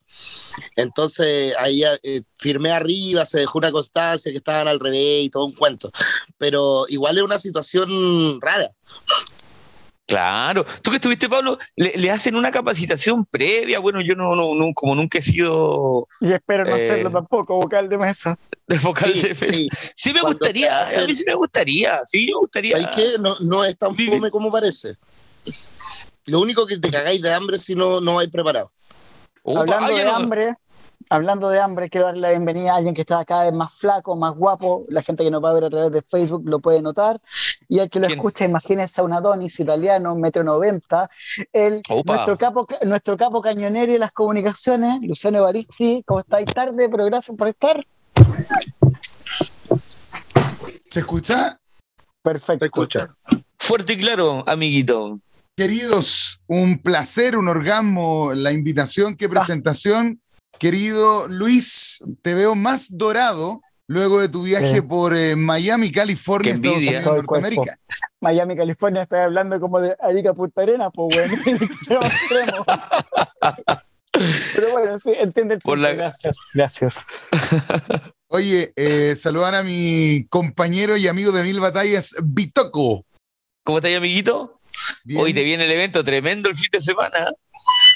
Entonces 0.76 1.54
ahí 1.58 1.84
eh, 2.04 2.22
firmé 2.38 2.72
arriba, 2.72 3.26
se 3.26 3.40
dejó 3.40 3.58
una 3.58 3.72
constancia 3.72 4.32
que 4.32 4.38
estaban 4.38 4.68
al 4.68 4.80
revés 4.80 5.26
y 5.26 5.30
todo 5.30 5.46
un 5.46 5.54
cuento, 5.54 5.92
pero 6.38 6.86
igual 6.90 7.18
es 7.18 7.24
una 7.24 7.40
situación 7.40 8.40
rara. 8.42 8.72
Claro, 10.14 10.64
tú 10.84 10.92
que 10.92 10.98
estuviste, 10.98 11.28
Pablo, 11.28 11.58
le, 11.76 12.12
hacen 12.12 12.36
una 12.36 12.52
capacitación 12.52 13.26
previa. 13.26 13.80
Bueno, 13.80 14.00
yo 14.00 14.14
no, 14.14 14.36
no, 14.36 14.72
como 14.76 14.94
nunca 14.94 15.18
he 15.18 15.24
sido. 15.24 16.08
Y 16.22 16.32
espero 16.32 16.66
no 16.66 16.76
hacerlo 16.76 17.10
eh, 17.10 17.14
tampoco, 17.14 17.56
vocal 17.56 17.90
de 17.90 17.98
mesa. 17.98 18.38
De 18.68 18.78
vocal 18.78 19.12
de 19.12 19.30
mesa. 19.30 19.92
Sí, 19.96 20.14
me 20.14 20.22
gustaría, 20.22 20.84
a 20.84 21.08
mí 21.08 21.16
sí 21.16 21.24
me 21.26 21.34
gustaría, 21.34 22.00
sí 22.06 22.28
me 22.28 22.38
gustaría. 22.38 22.78
Hay 22.78 22.86
que 22.92 23.18
no, 23.20 23.36
no 23.40 23.66
es 23.66 23.76
tan 23.76 23.96
fome 23.96 24.30
como 24.30 24.52
parece. 24.52 24.98
Lo 26.26 26.42
único 26.42 26.68
que 26.68 26.78
te 26.78 26.92
cagáis 26.92 27.20
de 27.20 27.34
hambre 27.34 27.58
si 27.58 27.74
no, 27.74 28.00
no 28.00 28.20
hay 28.20 28.28
preparado. 28.28 28.72
Hablando 29.44 29.96
de 29.96 30.08
hambre, 30.08 30.56
hablando 31.10 31.50
de 31.50 31.60
hambre, 31.60 31.90
quiero 31.90 32.06
darle 32.06 32.22
la 32.22 32.30
bienvenida 32.30 32.74
a 32.74 32.76
alguien 32.76 32.94
que 32.94 33.02
está 33.02 33.26
cada 33.26 33.46
vez 33.46 33.54
más 33.54 33.74
flaco, 33.74 34.16
más 34.16 34.36
guapo. 34.36 34.86
La 34.90 35.02
gente 35.02 35.24
que 35.24 35.32
nos 35.32 35.44
va 35.44 35.50
a 35.50 35.54
ver 35.54 35.64
a 35.64 35.70
través 35.72 35.92
de 35.92 36.04
Facebook 36.04 36.44
lo 36.46 36.60
puede 36.60 36.84
notar. 36.84 37.20
Y 37.68 37.80
al 37.80 37.90
que 37.90 38.00
lo 38.00 38.08
escucha, 38.08 38.46
imagínense 38.46 39.02
a 39.02 39.04
un 39.04 39.14
Adonis 39.14 39.60
italiano, 39.60 40.16
metro 40.16 40.44
noventa. 40.44 41.10
El, 41.52 41.82
nuestro, 42.06 42.38
capo, 42.38 42.68
nuestro 42.86 43.18
capo 43.18 43.42
cañonero 43.42 43.94
y 43.94 43.98
las 43.98 44.12
comunicaciones, 44.12 45.02
Luciano 45.02 45.40
Evaristi. 45.40 46.04
¿Cómo 46.06 46.20
estáis 46.20 46.46
tarde? 46.48 46.90
Pero 46.90 47.06
gracias 47.06 47.36
por 47.38 47.48
estar. 47.48 47.86
¿Se 50.88 51.00
escucha? 51.00 51.60
Perfecto. 52.22 52.60
Se 52.60 52.66
escucha. 52.66 53.16
Fuerte 53.58 53.94
y 53.94 53.98
claro, 53.98 54.44
amiguito. 54.48 55.20
Queridos, 55.56 56.42
un 56.48 56.80
placer, 56.80 57.38
un 57.38 57.48
orgasmo, 57.48 58.34
la 58.34 58.52
invitación, 58.52 59.16
qué 59.16 59.26
ah. 59.26 59.30
presentación. 59.30 60.22
Querido 60.60 61.28
Luis, 61.28 62.04
te 62.22 62.34
veo 62.34 62.56
más 62.56 62.98
dorado 62.98 63.62
luego 63.94 64.20
de 64.20 64.28
tu 64.28 64.44
viaje 64.44 64.82
por 64.82 65.16
eh, 65.16 65.36
Miami, 65.36 65.92
California, 65.92 66.54
Estados 66.54 66.78
Unidos, 66.78 67.06
Norteamérica. 67.06 67.78
Miami, 68.20 68.56
California, 68.56 69.04
estoy 69.04 69.20
hablando 69.20 69.60
como 69.60 69.80
de 69.80 69.96
Arica 70.02 70.34
Punta 70.34 70.64
Arena, 70.64 70.90
pues 70.90 71.16
bueno, 71.16 71.38
Pero 74.56 74.72
bueno, 74.72 75.00
sí, 75.00 75.14
entiende 75.16 75.56
el 75.56 75.62
punto. 75.62 75.88
Gracias, 75.96 76.38
gracias. 76.54 77.06
Oye, 78.28 78.74
eh, 78.76 79.16
saludar 79.16 79.56
a 79.56 79.64
mi 79.64 80.26
compañero 80.30 80.98
y 80.98 81.08
amigo 81.08 81.32
de 81.32 81.44
Mil 81.44 81.60
Batallas, 81.60 82.16
Bitoco. 82.24 83.06
¿Cómo 83.64 83.78
estás, 83.78 83.96
amiguito? 83.96 84.60
Hoy 85.16 85.34
te 85.34 85.44
viene 85.44 85.66
el 85.66 85.72
evento 85.72 86.04
tremendo 86.04 86.50
el 86.50 86.56
fin 86.56 86.70
de 86.72 86.82
semana. 86.82 87.32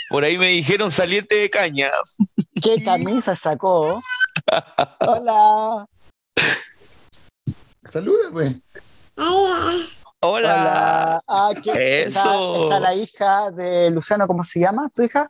Por 0.10 0.23
ahí 0.23 0.38
me 0.38 0.47
dijeron 0.47 0.91
saliente 0.91 1.36
de 1.36 1.49
caña. 1.49 1.91
¿Qué 2.62 2.77
camisa 2.83 3.36
sacó? 3.36 4.01
Hola. 5.00 5.86
Saluda, 7.86 8.30
pues. 8.32 8.56
Hola. 9.15 9.73
Hola. 10.19 11.21
Ah, 11.28 11.52
Eso. 11.76 12.63
Está, 12.63 12.80
la 12.80 12.95
hija 12.95 13.52
de 13.52 13.91
Luciano, 13.91 14.28
¿cómo 14.28 14.43
se 14.43 14.60
llama? 14.60 14.89
¿Tu 14.89 15.04
hija? 15.04 15.30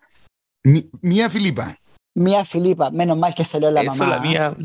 Mía 1.01 1.29
Filipa. 1.29 1.77
Mía 2.15 2.43
Filipa, 2.45 2.89
menos 2.89 3.15
mal 3.15 3.35
que 3.35 3.45
salió 3.45 3.69
la 3.69 3.81
Eso, 3.81 4.07
la 4.07 4.19
mía. 4.19 4.57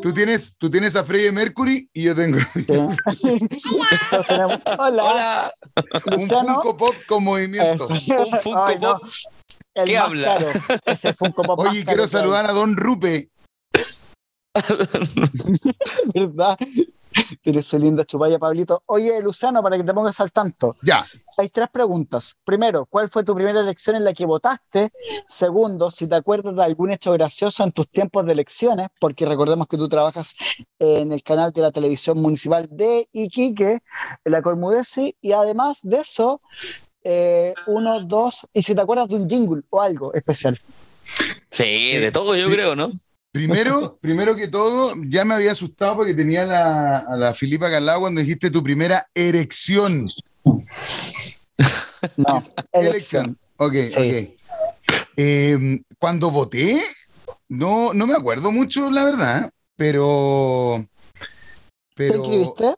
Tú 0.00 0.14
tienes, 0.14 0.56
tú 0.56 0.70
tienes 0.70 0.94
a 0.94 1.02
Freddie 1.02 1.32
Mercury 1.32 1.88
y 1.92 2.04
yo 2.04 2.14
tengo. 2.14 2.38
Hola. 4.78 4.78
Hola. 4.78 5.52
Un 6.16 6.28
Funko 6.28 6.76
Pop 6.76 6.94
con 7.08 7.24
movimiento. 7.24 7.88
Un 7.88 8.00
Funko 8.40 8.78
Pop. 8.78 9.02
¿Qué 9.84 9.98
habla? 9.98 10.38
Ese 10.84 11.12
Funko 11.14 11.42
Pop 11.42 11.58
Oye, 11.58 11.84
quiero 11.84 12.06
saludar 12.06 12.48
a 12.48 12.52
Don 12.52 12.76
Rupe. 12.76 13.31
¿Verdad? 16.14 16.58
Tienes 17.42 17.66
su 17.66 17.78
linda 17.78 18.04
chupalla, 18.04 18.38
Pablito. 18.38 18.82
Oye, 18.86 19.20
Luciano, 19.20 19.62
para 19.62 19.76
que 19.76 19.84
te 19.84 19.92
pongas 19.92 20.18
al 20.20 20.32
tanto. 20.32 20.76
Ya. 20.82 21.04
Hay 21.36 21.48
tres 21.48 21.68
preguntas. 21.70 22.36
Primero, 22.44 22.86
¿cuál 22.86 23.08
fue 23.10 23.24
tu 23.24 23.34
primera 23.34 23.60
elección 23.60 23.96
en 23.96 24.04
la 24.04 24.12
que 24.12 24.26
votaste? 24.26 24.92
Segundo, 25.26 25.90
si 25.90 26.06
te 26.06 26.14
acuerdas 26.14 26.56
de 26.56 26.62
algún 26.62 26.90
hecho 26.90 27.12
gracioso 27.12 27.64
en 27.64 27.72
tus 27.72 27.88
tiempos 27.88 28.24
de 28.26 28.32
elecciones, 28.32 28.88
porque 28.98 29.26
recordemos 29.26 29.66
que 29.68 29.76
tú 29.76 29.88
trabajas 29.88 30.34
en 30.78 31.12
el 31.12 31.22
canal 31.22 31.52
de 31.52 31.62
la 31.62 31.72
televisión 31.72 32.18
municipal 32.20 32.68
de 32.70 33.08
Iquique, 33.12 33.82
en 34.24 34.32
la 34.32 34.42
Cormudesi, 34.42 35.16
y 35.20 35.32
además 35.32 35.80
de 35.82 35.98
eso, 35.98 36.40
eh, 37.04 37.54
uno, 37.66 38.00
dos, 38.02 38.46
y 38.52 38.62
si 38.62 38.74
te 38.74 38.80
acuerdas 38.80 39.08
de 39.08 39.16
un 39.16 39.28
jingle 39.28 39.62
o 39.70 39.80
algo 39.80 40.14
especial. 40.14 40.58
Sí, 41.50 41.96
de 41.96 42.10
todo 42.10 42.34
yo 42.36 42.48
creo, 42.48 42.74
¿no? 42.76 42.90
Primero, 43.32 43.98
primero 44.00 44.36
que 44.36 44.46
todo, 44.46 44.94
ya 45.06 45.24
me 45.24 45.34
había 45.34 45.52
asustado 45.52 45.96
porque 45.96 46.14
tenía 46.14 46.44
la, 46.44 46.98
a 46.98 47.16
la 47.16 47.34
Filipa 47.34 47.70
Calao 47.70 48.00
cuando 48.00 48.20
dijiste 48.20 48.50
tu 48.50 48.62
primera 48.62 49.06
erección. 49.14 50.08
No, 52.16 52.42
elección. 52.72 53.38
Ok, 53.56 53.74
ok. 53.96 54.94
Em, 55.16 55.82
cuando 55.98 56.30
voté, 56.30 56.82
no, 57.48 57.94
no 57.94 58.06
me 58.06 58.14
acuerdo 58.14 58.52
mucho, 58.52 58.90
la 58.90 59.04
verdad, 59.04 59.50
pero. 59.76 60.84
pero... 61.94 62.12
¿Te 62.12 62.18
inscribiste? 62.18 62.74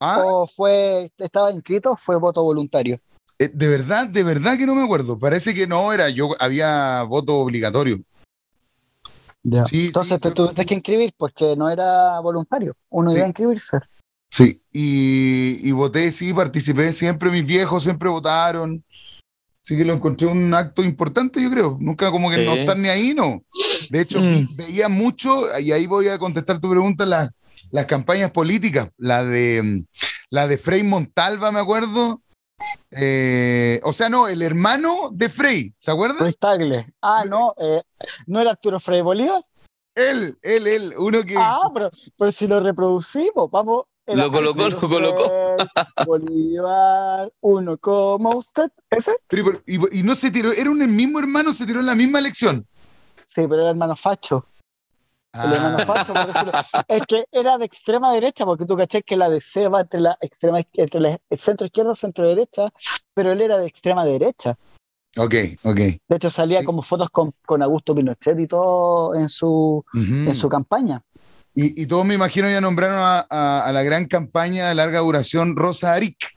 ¿Ah? 0.00 0.22
¿O 0.24 0.46
fue, 0.46 1.10
estaba 1.18 1.52
inscrito 1.52 1.92
o 1.92 1.96
fue 1.96 2.16
voto 2.16 2.42
voluntario? 2.42 3.00
Eh, 3.38 3.50
de 3.52 3.68
verdad, 3.68 4.06
de 4.06 4.22
verdad 4.22 4.56
que 4.56 4.66
no 4.66 4.74
me 4.74 4.84
acuerdo. 4.84 5.18
Parece 5.18 5.54
que 5.54 5.66
no 5.66 5.92
era, 5.92 6.08
yo 6.08 6.30
había 6.38 7.02
voto 7.02 7.36
obligatorio. 7.36 7.98
Entonces 9.44 10.20
te 10.20 10.30
tuviste 10.30 10.64
que 10.64 10.74
inscribir 10.74 11.12
porque 11.16 11.54
no 11.56 11.68
era 11.68 12.18
voluntario, 12.20 12.74
uno 12.90 13.12
iba 13.12 13.24
a 13.24 13.28
inscribirse. 13.28 13.78
Sí, 14.30 14.60
y, 14.72 15.68
y, 15.68 15.70
voté, 15.70 16.10
sí, 16.10 16.32
participé 16.32 16.92
siempre, 16.92 17.30
mis 17.30 17.46
viejos 17.46 17.84
siempre 17.84 18.08
votaron. 18.08 18.82
Así 19.64 19.76
que 19.76 19.84
lo 19.84 19.94
encontré 19.94 20.26
un 20.26 20.52
acto 20.52 20.82
importante, 20.82 21.40
yo 21.40 21.50
creo. 21.50 21.78
Nunca 21.80 22.10
como 22.10 22.30
que 22.30 22.44
no 22.44 22.52
están 22.54 22.82
ni 22.82 22.88
ahí, 22.88 23.14
no. 23.14 23.44
De 23.90 24.00
hecho, 24.00 24.20
mm. 24.20 24.56
veía 24.56 24.88
mucho, 24.88 25.46
y 25.58 25.70
ahí 25.70 25.86
voy 25.86 26.08
a 26.08 26.18
contestar 26.18 26.60
tu 26.60 26.68
pregunta, 26.68 27.06
las, 27.06 27.30
las 27.70 27.86
campañas 27.86 28.32
políticas. 28.32 28.90
La 28.98 29.24
de, 29.24 29.84
la 30.30 30.48
de 30.48 30.58
Frei 30.58 30.82
Montalva, 30.82 31.52
me 31.52 31.60
acuerdo. 31.60 32.20
Eh, 32.90 33.80
o 33.82 33.92
sea, 33.92 34.08
no, 34.08 34.28
el 34.28 34.42
hermano 34.42 35.10
de 35.12 35.28
Frei, 35.28 35.74
¿se 35.76 35.90
acuerda? 35.90 36.18
Frei 36.18 36.34
Tagle. 36.34 36.94
Ah, 37.02 37.24
no, 37.28 37.54
eh, 37.58 37.82
¿no 38.26 38.40
era 38.40 38.50
Arturo 38.50 38.78
Frei 38.78 39.02
Bolívar? 39.02 39.44
Él, 39.94 40.38
él, 40.42 40.66
él, 40.66 40.94
uno 40.96 41.22
que. 41.24 41.36
Ah, 41.36 41.70
pero, 41.72 41.90
pero 42.16 42.32
si 42.32 42.46
lo 42.46 42.60
reproducimos, 42.60 43.50
vamos, 43.50 43.84
lo 44.06 44.30
colocó, 44.30 44.68
lo 44.68 44.80
colocó. 44.80 45.56
Bolívar, 46.06 47.32
uno 47.40 47.78
como 47.78 48.36
usted, 48.36 48.70
ese. 48.90 49.12
y, 49.66 50.02
no 50.02 50.14
se 50.14 50.30
tiró, 50.30 50.52
era 50.52 50.70
un 50.70 50.78
mismo 50.94 51.18
hermano, 51.18 51.52
se 51.52 51.64
tiró 51.64 51.80
en 51.80 51.86
la 51.86 51.94
misma 51.94 52.18
elección. 52.18 52.66
Sí, 53.24 53.46
pero 53.48 53.62
era 53.62 53.70
hermano 53.70 53.96
facho. 53.96 54.46
El 55.34 55.40
ah. 55.40 55.76
hermano 55.76 56.54
es 56.86 57.06
que 57.06 57.26
era 57.32 57.58
de 57.58 57.64
extrema 57.64 58.12
derecha, 58.12 58.44
porque 58.44 58.66
tú 58.66 58.76
caché 58.76 59.02
que 59.02 59.16
la 59.16 59.28
DC 59.28 59.68
va 59.68 59.80
entre 59.80 60.00
la 60.00 60.16
extrema 60.20 60.60
entre 60.74 61.00
la 61.00 61.18
centro 61.36 61.66
izquierda, 61.66 61.94
centro 61.96 62.28
derecha, 62.28 62.70
pero 63.14 63.32
él 63.32 63.40
era 63.40 63.58
de 63.58 63.66
extrema 63.66 64.04
derecha. 64.04 64.56
Ok, 65.16 65.34
ok. 65.64 65.76
De 65.76 66.16
hecho, 66.16 66.30
salía 66.30 66.64
como 66.64 66.82
fotos 66.82 67.10
con, 67.10 67.32
con, 67.44 67.62
Augusto 67.62 67.94
Pinochet 67.94 68.38
y 68.38 68.46
todo 68.46 69.14
en 69.14 69.28
su, 69.28 69.84
en 69.94 70.34
su 70.34 70.48
campaña. 70.48 71.02
Y, 71.56 71.86
todos 71.86 72.04
me 72.04 72.14
imagino 72.14 72.50
ya 72.50 72.60
nombraron 72.60 72.98
a, 73.30 73.70
la 73.72 73.82
gran 73.82 74.06
campaña 74.06 74.68
de 74.68 74.74
larga 74.74 75.00
duración 75.00 75.56
Rosa 75.56 75.94
Aric. 75.94 76.36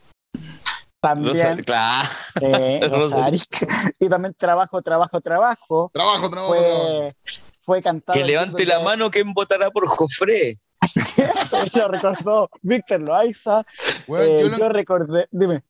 También. 1.00 1.64
claro. 1.64 2.10
Rosa 2.90 3.26
Aric. 3.26 3.46
Y 4.00 4.10
también 4.10 4.36
trabajo, 4.36 4.82
trabajo, 4.82 5.22
trabajo. 5.22 5.92
Trabajo, 5.94 6.30
trabajo, 6.30 6.54
fue, 6.54 6.60
trabajo. 6.60 7.16
Fue 7.68 7.82
cantado. 7.82 8.18
Que 8.18 8.24
levante 8.24 8.66
la 8.66 8.80
mano 8.80 9.12
quien 9.12 9.34
votará 9.34 9.70
por 9.70 9.86
Jofre. 9.88 10.58
Eso 11.18 11.88
recordó 11.90 12.50
Víctor 12.62 13.02
Loaiza. 13.02 13.66
Eh, 14.08 14.50
yo, 14.58 14.70
recordé, 14.70 15.28
dime. 15.32 15.64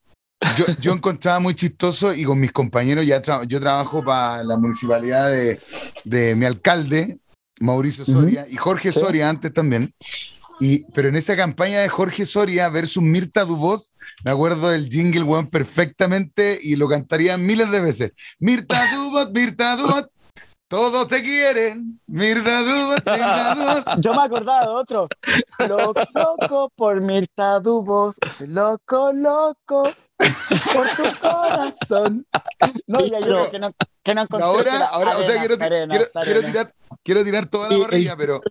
Yo, 0.56 0.66
yo, 0.80 0.94
encontraba 0.94 1.40
muy 1.40 1.56
chistoso 1.56 2.14
y 2.14 2.24
con 2.24 2.40
mis 2.40 2.52
compañeros, 2.52 3.04
ya 3.04 3.20
yo 3.48 3.60
trabajo 3.60 4.06
para 4.06 4.44
la 4.44 4.58
municipalidad 4.58 5.32
de, 5.32 5.60
de 6.04 6.36
mi 6.36 6.46
alcalde, 6.46 7.18
Mauricio 7.60 8.06
Soria 8.06 8.46
y 8.48 8.58
Jorge 8.58 8.92
Soria 8.92 9.28
antes 9.28 9.52
también. 9.52 9.96
Y, 10.60 10.84
pero 10.92 11.10
en 11.10 11.16
esa 11.16 11.36
campaña 11.36 11.80
de 11.80 11.90
Jorge 11.90 12.28
Soria 12.28 12.70
versus 12.70 13.02
Mirta 13.02 13.44
Dubos, 13.44 13.96
me 14.24 14.30
acuerdo 14.30 14.70
del 14.70 14.88
jingle, 14.88 15.24
weón, 15.24 15.50
perfectamente 15.50 16.60
y 16.62 16.76
lo 16.76 16.88
cantaría 16.88 17.40
miles 17.40 17.72
de 17.72 17.82
veces. 17.82 18.12
Mirta 18.38 18.86
Dubos, 18.94 19.32
Mirta 19.32 19.76
Dubos, 19.76 20.10
todos 20.68 21.08
te 21.08 21.22
quieren, 21.22 22.00
Mirta 22.08 22.62
Dubos, 22.62 22.96
Mirta 23.06 23.56
Dubos. 23.56 23.84
Yo 24.00 24.14
me 24.14 24.22
acordaba 24.22 24.62
de 24.62 24.68
otro. 24.68 25.08
Loco, 25.68 26.02
loco 26.14 26.72
por 26.76 27.02
Mirta 27.02 27.60
Dubos, 27.60 28.18
loco, 28.40 29.12
loco 29.14 29.94
por 30.18 30.88
tu 30.96 31.20
corazón. 31.20 32.26
No, 32.88 33.00
ya 33.06 33.20
yo 33.20 33.52
que 33.52 33.60
no, 33.60 33.72
que 34.04 34.16
no 34.16 34.22
encontré. 34.24 34.46
Ahora, 34.46 34.86
ahora, 34.88 35.18
o 35.18 35.24
sea, 35.24 35.40
quiero, 35.40 35.58
quiero, 35.58 36.42
tirar, 36.42 36.72
quiero 37.04 37.24
tirar 37.24 37.50
toda 37.50 37.70
la 37.70 37.86
parrilla, 37.86 38.16
pero. 38.18 38.42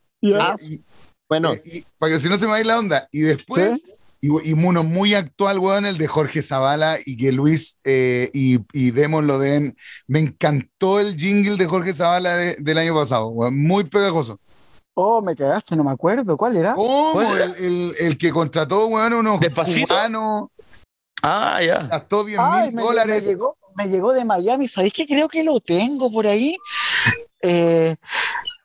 bueno. 1.28 1.54
Y, 1.64 1.84
para 1.98 2.12
que 2.12 2.20
si 2.20 2.28
no 2.28 2.38
se 2.38 2.46
me 2.46 2.52
vaya 2.52 2.64
la 2.64 2.78
onda. 2.78 3.08
Y 3.10 3.20
después. 3.20 3.82
Y, 4.20 4.50
y, 4.50 4.52
uno 4.54 4.82
muy 4.82 5.14
actual, 5.14 5.58
weón, 5.58 5.86
el 5.86 5.98
de 5.98 6.06
Jorge 6.06 6.42
Zavala 6.42 6.98
y 7.04 7.16
que 7.16 7.32
Luis 7.32 7.80
eh, 7.84 8.30
y, 8.32 8.60
y 8.72 8.90
Demos 8.90 9.24
lo 9.24 9.38
den. 9.38 9.76
Me 10.06 10.20
encantó 10.20 10.98
el 10.98 11.16
jingle 11.16 11.56
de 11.56 11.66
Jorge 11.66 11.92
Zavala 11.92 12.36
del 12.36 12.78
año 12.78 12.94
pasado, 12.94 13.28
weón, 13.28 13.62
muy 13.62 13.84
pegajoso. 13.84 14.40
Oh, 14.94 15.20
me 15.20 15.36
cagaste, 15.36 15.76
no 15.76 15.84
me 15.84 15.90
acuerdo. 15.90 16.36
¿Cuál 16.38 16.56
era? 16.56 16.74
¿Cómo? 16.74 17.20
El, 17.20 17.54
el, 17.56 17.94
el, 17.98 18.18
que 18.18 18.30
contrató, 18.32 18.86
weón, 18.86 19.12
unos 19.12 19.38
Despacito. 19.38 19.88
cubanos. 19.88 20.48
Ah, 21.22 21.60
ya. 21.62 21.82
Gastó 21.82 22.24
10 22.24 22.38
mil 22.72 22.76
dólares. 22.76 23.24
Me 23.24 23.30
llegó, 23.30 23.56
me 23.74 23.88
llegó, 23.88 24.12
de 24.12 24.24
Miami. 24.24 24.68
¿Sabéis 24.68 24.94
que 24.94 25.06
creo 25.06 25.28
que 25.28 25.42
lo 25.44 25.60
tengo 25.60 26.10
por 26.10 26.26
ahí? 26.26 26.56
Eh, 27.42 27.96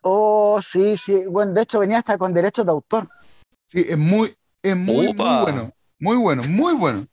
oh, 0.03 0.61
sí, 0.61 0.95
sí. 0.95 1.25
Bueno, 1.27 1.53
de 1.53 1.63
hecho 1.63 1.79
venía 1.79 1.97
hasta 1.97 2.17
con 2.17 2.33
derechos 2.33 2.65
de 2.65 2.71
autor. 2.71 3.09
Sí, 3.65 3.85
es 3.89 3.97
muy, 3.97 4.35
es 4.63 4.75
muy, 4.75 5.13
muy 5.13 5.13
bueno. 5.13 5.71
Muy 5.99 6.17
bueno, 6.17 6.43
muy 6.43 6.73
bueno. 6.73 7.07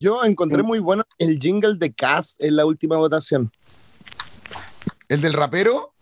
Yo 0.00 0.24
encontré 0.24 0.62
muy 0.62 0.78
bueno 0.78 1.04
el 1.18 1.38
jingle 1.38 1.76
de 1.76 1.92
Cast 1.92 2.42
en 2.42 2.56
la 2.56 2.64
última 2.66 2.96
votación. 2.96 3.52
¿El 5.08 5.20
del 5.20 5.34
rapero? 5.34 5.92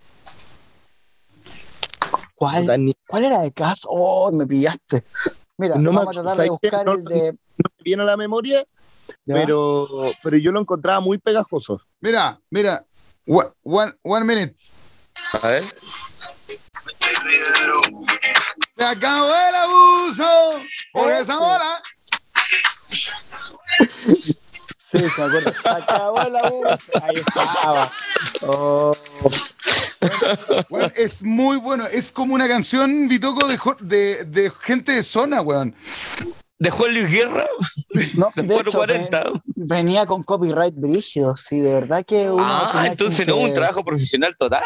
¿Cuál? 2.34 2.94
¿Cuál 3.06 3.24
era 3.24 3.40
de 3.40 3.52
Cast? 3.52 3.84
Oh, 3.88 4.30
me 4.32 4.46
pillaste. 4.46 5.04
Mira, 5.58 5.74
no 5.76 5.92
vamos 5.92 6.16
a 6.16 6.22
tratar 6.22 6.36
de 6.38 6.48
buscar 6.48 6.88
el 6.88 7.04
de 7.04 7.36
viene 7.84 8.02
a 8.02 8.06
la 8.06 8.16
memoria, 8.16 8.64
pero, 9.26 10.12
pero 10.22 10.36
yo 10.38 10.52
lo 10.52 10.60
encontraba 10.60 11.00
muy 11.00 11.18
pegajoso. 11.18 11.82
Mira, 12.00 12.40
mira, 12.48 12.86
one, 13.26 13.92
one, 14.02 14.24
minute. 14.24 14.56
A 15.42 15.48
ver. 15.48 15.64
Se 18.80 18.86
acabó 18.86 19.28
el 19.28 19.54
abuso 19.56 20.24
por 20.94 21.12
esa 21.12 21.36
bola. 21.36 21.82
Sí, 22.88 23.10
se 24.98 25.22
acuerda. 25.22 25.52
Se 25.62 25.68
acabó 25.68 26.18
el 26.22 26.36
abuso. 26.36 26.78
Ahí 27.02 27.16
estaba. 27.16 27.92
Oh. 28.40 28.96
Bueno, 30.70 30.90
es 30.96 31.22
muy 31.22 31.58
bueno. 31.58 31.86
Es 31.88 32.10
como 32.10 32.32
una 32.32 32.48
canción, 32.48 33.06
Bitoco, 33.06 33.46
de, 33.46 33.58
de, 33.82 34.24
de 34.24 34.50
gente 34.62 34.92
de 34.92 35.02
zona, 35.02 35.42
weón. 35.42 35.74
¿De 36.58 36.70
Juan 36.70 36.94
Luis 36.94 37.10
Guerra? 37.10 37.46
No, 38.14 38.32
de 38.34 38.56
hecho, 38.56 38.72
40. 38.72 39.24
venía 39.56 40.06
con 40.06 40.22
copyright 40.22 40.74
brígido, 40.74 41.36
sí, 41.36 41.60
de 41.60 41.74
verdad 41.74 42.02
que 42.06 42.30
Ah, 42.38 42.84
entonces 42.86 43.26
no, 43.26 43.36
un 43.36 43.52
trabajo 43.52 43.84
profesional 43.84 44.34
total. 44.38 44.62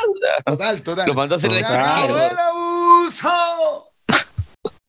Total, 0.47 0.83
total. 0.83 1.09
Lo 1.09 1.15
mandó 1.15 1.35
a 1.35 1.39
hacer 1.39 1.51
el 1.51 1.59
extranjero. 1.59 2.17
el 2.17 2.39
abuso! 2.39 3.91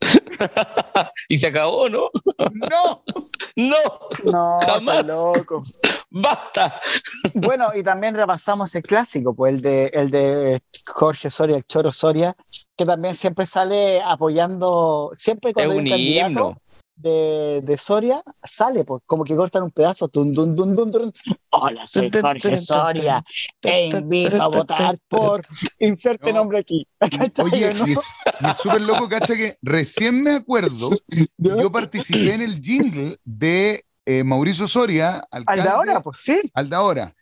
y 1.29 1.37
se 1.37 1.47
acabó, 1.47 1.89
¿no? 1.89 2.09
No. 2.51 3.03
no. 3.55 3.77
No, 4.23 4.59
jamás. 4.65 5.05
loco. 5.05 5.63
Basta. 6.09 6.79
Bueno, 7.33 7.71
y 7.75 7.83
también 7.83 8.15
repasamos 8.15 8.73
el 8.75 8.83
clásico, 8.83 9.35
pues 9.35 9.55
el 9.55 9.61
de, 9.61 9.85
el 9.93 10.11
de 10.11 10.61
Jorge 10.85 11.29
Soria, 11.29 11.57
el 11.57 11.65
Choro 11.65 11.91
Soria, 11.91 12.35
que 12.77 12.85
también 12.85 13.15
siempre 13.15 13.45
sale 13.45 14.01
apoyando, 14.01 15.11
siempre 15.15 15.53
con 15.53 15.63
es 15.63 15.69
un 15.69 15.87
himno 15.87 16.57
de, 16.95 17.61
de, 17.63 17.77
Soria 17.77 18.23
sale, 18.43 18.85
pues 18.85 19.03
como 19.05 19.23
que 19.23 19.35
cortan 19.35 19.63
un 19.63 19.71
pedazo. 19.71 20.07
Dun, 20.07 20.33
dun, 20.33 20.55
dun, 20.55 20.75
dun, 20.75 21.13
Hola, 21.49 21.85
soy 21.87 22.09
Jorge 22.11 22.57
Soria. 22.57 23.23
Te 23.59 23.87
invito 23.87 24.41
a 24.41 24.47
votar 24.47 24.97
por. 25.07 25.41
Inserte 25.79 26.31
nombre 26.33 26.59
aquí. 26.59 26.87
Oye, 27.43 27.73
¿no? 27.73 27.87
y 27.87 27.91
es 27.93 27.99
súper 28.61 28.81
loco, 28.81 29.09
cacha, 29.09 29.35
que 29.35 29.57
recién 29.61 30.23
me 30.23 30.31
acuerdo, 30.31 30.89
yo 31.37 31.71
participé 31.71 32.33
en 32.33 32.41
el 32.41 32.61
jingle 32.61 33.19
de 33.23 33.85
eh, 34.05 34.23
Mauricio 34.23 34.67
Soria. 34.67 35.23
Alcalde, 35.31 35.61
al 35.61 35.67
de 35.67 35.73
ahora, 35.73 36.01
pues 36.01 36.19
sí. 36.21 36.39
Al 36.53 36.69
de 36.69 36.75
ahora. 36.75 37.15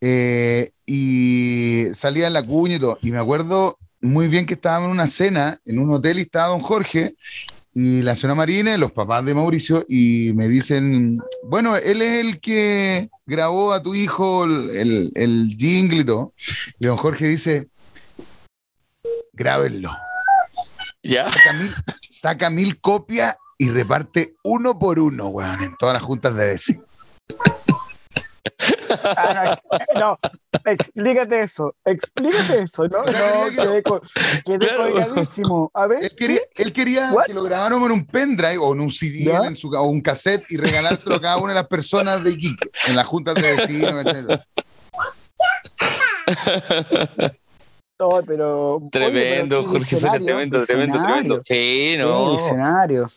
Eh, 0.00 0.70
y 0.86 1.86
salía 1.94 2.28
en 2.28 2.32
la 2.32 2.44
cuña 2.44 2.76
y 2.76 2.78
todo. 2.78 2.98
Y 3.02 3.10
me 3.10 3.18
acuerdo 3.18 3.78
muy 4.00 4.28
bien 4.28 4.46
que 4.46 4.54
estábamos 4.54 4.86
en 4.86 4.92
una 4.92 5.08
cena 5.08 5.60
en 5.64 5.78
un 5.78 5.92
hotel 5.92 6.18
y 6.18 6.22
estaba 6.22 6.48
don 6.48 6.60
Jorge 6.60 7.16
y 7.74 8.02
la 8.02 8.16
señora 8.16 8.34
Marina, 8.34 8.76
los 8.76 8.92
papás 8.92 9.24
de 9.24 9.34
Mauricio, 9.34 9.84
y 9.88 10.32
me 10.34 10.48
dicen, 10.48 11.20
bueno, 11.44 11.76
él 11.76 12.02
es 12.02 12.20
el 12.20 12.40
que 12.40 13.08
grabó 13.26 13.72
a 13.72 13.82
tu 13.82 13.94
hijo 13.94 14.44
el, 14.44 15.12
el, 15.14 15.56
jingle 15.56 16.00
y 16.00 16.04
todo. 16.04 16.32
Y 16.78 16.86
don 16.86 16.96
Jorge 16.96 17.26
dice, 17.26 17.68
grábenlo. 19.32 19.90
¿Ya? 21.02 21.26
Saca 22.10 22.50
mil, 22.50 22.80
copias 22.80 23.36
y 23.58 23.70
reparte 23.70 24.34
uno 24.42 24.78
por 24.78 24.98
uno, 24.98 25.28
weón, 25.28 25.62
en 25.62 25.76
todas 25.76 25.94
las 25.94 26.02
juntas 26.02 26.34
de 26.34 26.46
vecinos. 26.46 26.84
Ah, 29.16 29.58
no, 29.98 30.18
explícate 30.64 31.42
eso, 31.42 31.74
explícate 31.84 32.62
eso, 32.62 32.88
¿no? 32.88 32.98
No, 32.98 33.04
quedé, 33.54 33.82
quedé 34.44 34.76
colgadísimo. 34.76 35.70
A 35.74 35.86
ver. 35.86 36.04
Él 36.04 36.14
quería, 36.16 36.40
él 36.56 36.72
quería 36.72 37.12
que 37.26 37.34
lo 37.34 37.42
grabáramos 37.42 37.90
en 37.90 37.92
un 37.92 38.06
pendrive 38.06 38.58
o 38.58 38.72
en 38.74 38.80
un 38.80 38.90
CD 38.90 39.30
en 39.44 39.56
su, 39.56 39.68
o 39.68 39.82
un 39.82 40.00
cassette 40.00 40.44
y 40.50 40.56
regalárselo 40.56 41.16
a 41.16 41.20
cada 41.20 41.36
una 41.38 41.48
de 41.50 41.56
las 41.56 41.68
personas 41.68 42.22
de 42.24 42.36
Geek 42.36 42.70
en 42.88 42.96
las 42.96 43.06
juntas 43.06 43.34
de 43.34 43.42
vecinos, 43.42 44.04
etc. 44.06 44.40
pero. 48.26 48.80
Tremendo, 48.90 49.66
Jorge 49.66 49.96
tremendo, 49.96 50.64
tremendo, 50.64 50.98
tremendo. 50.98 51.40
Sí, 51.42 51.96
no. 51.98 52.36
Visionario. 52.36 53.10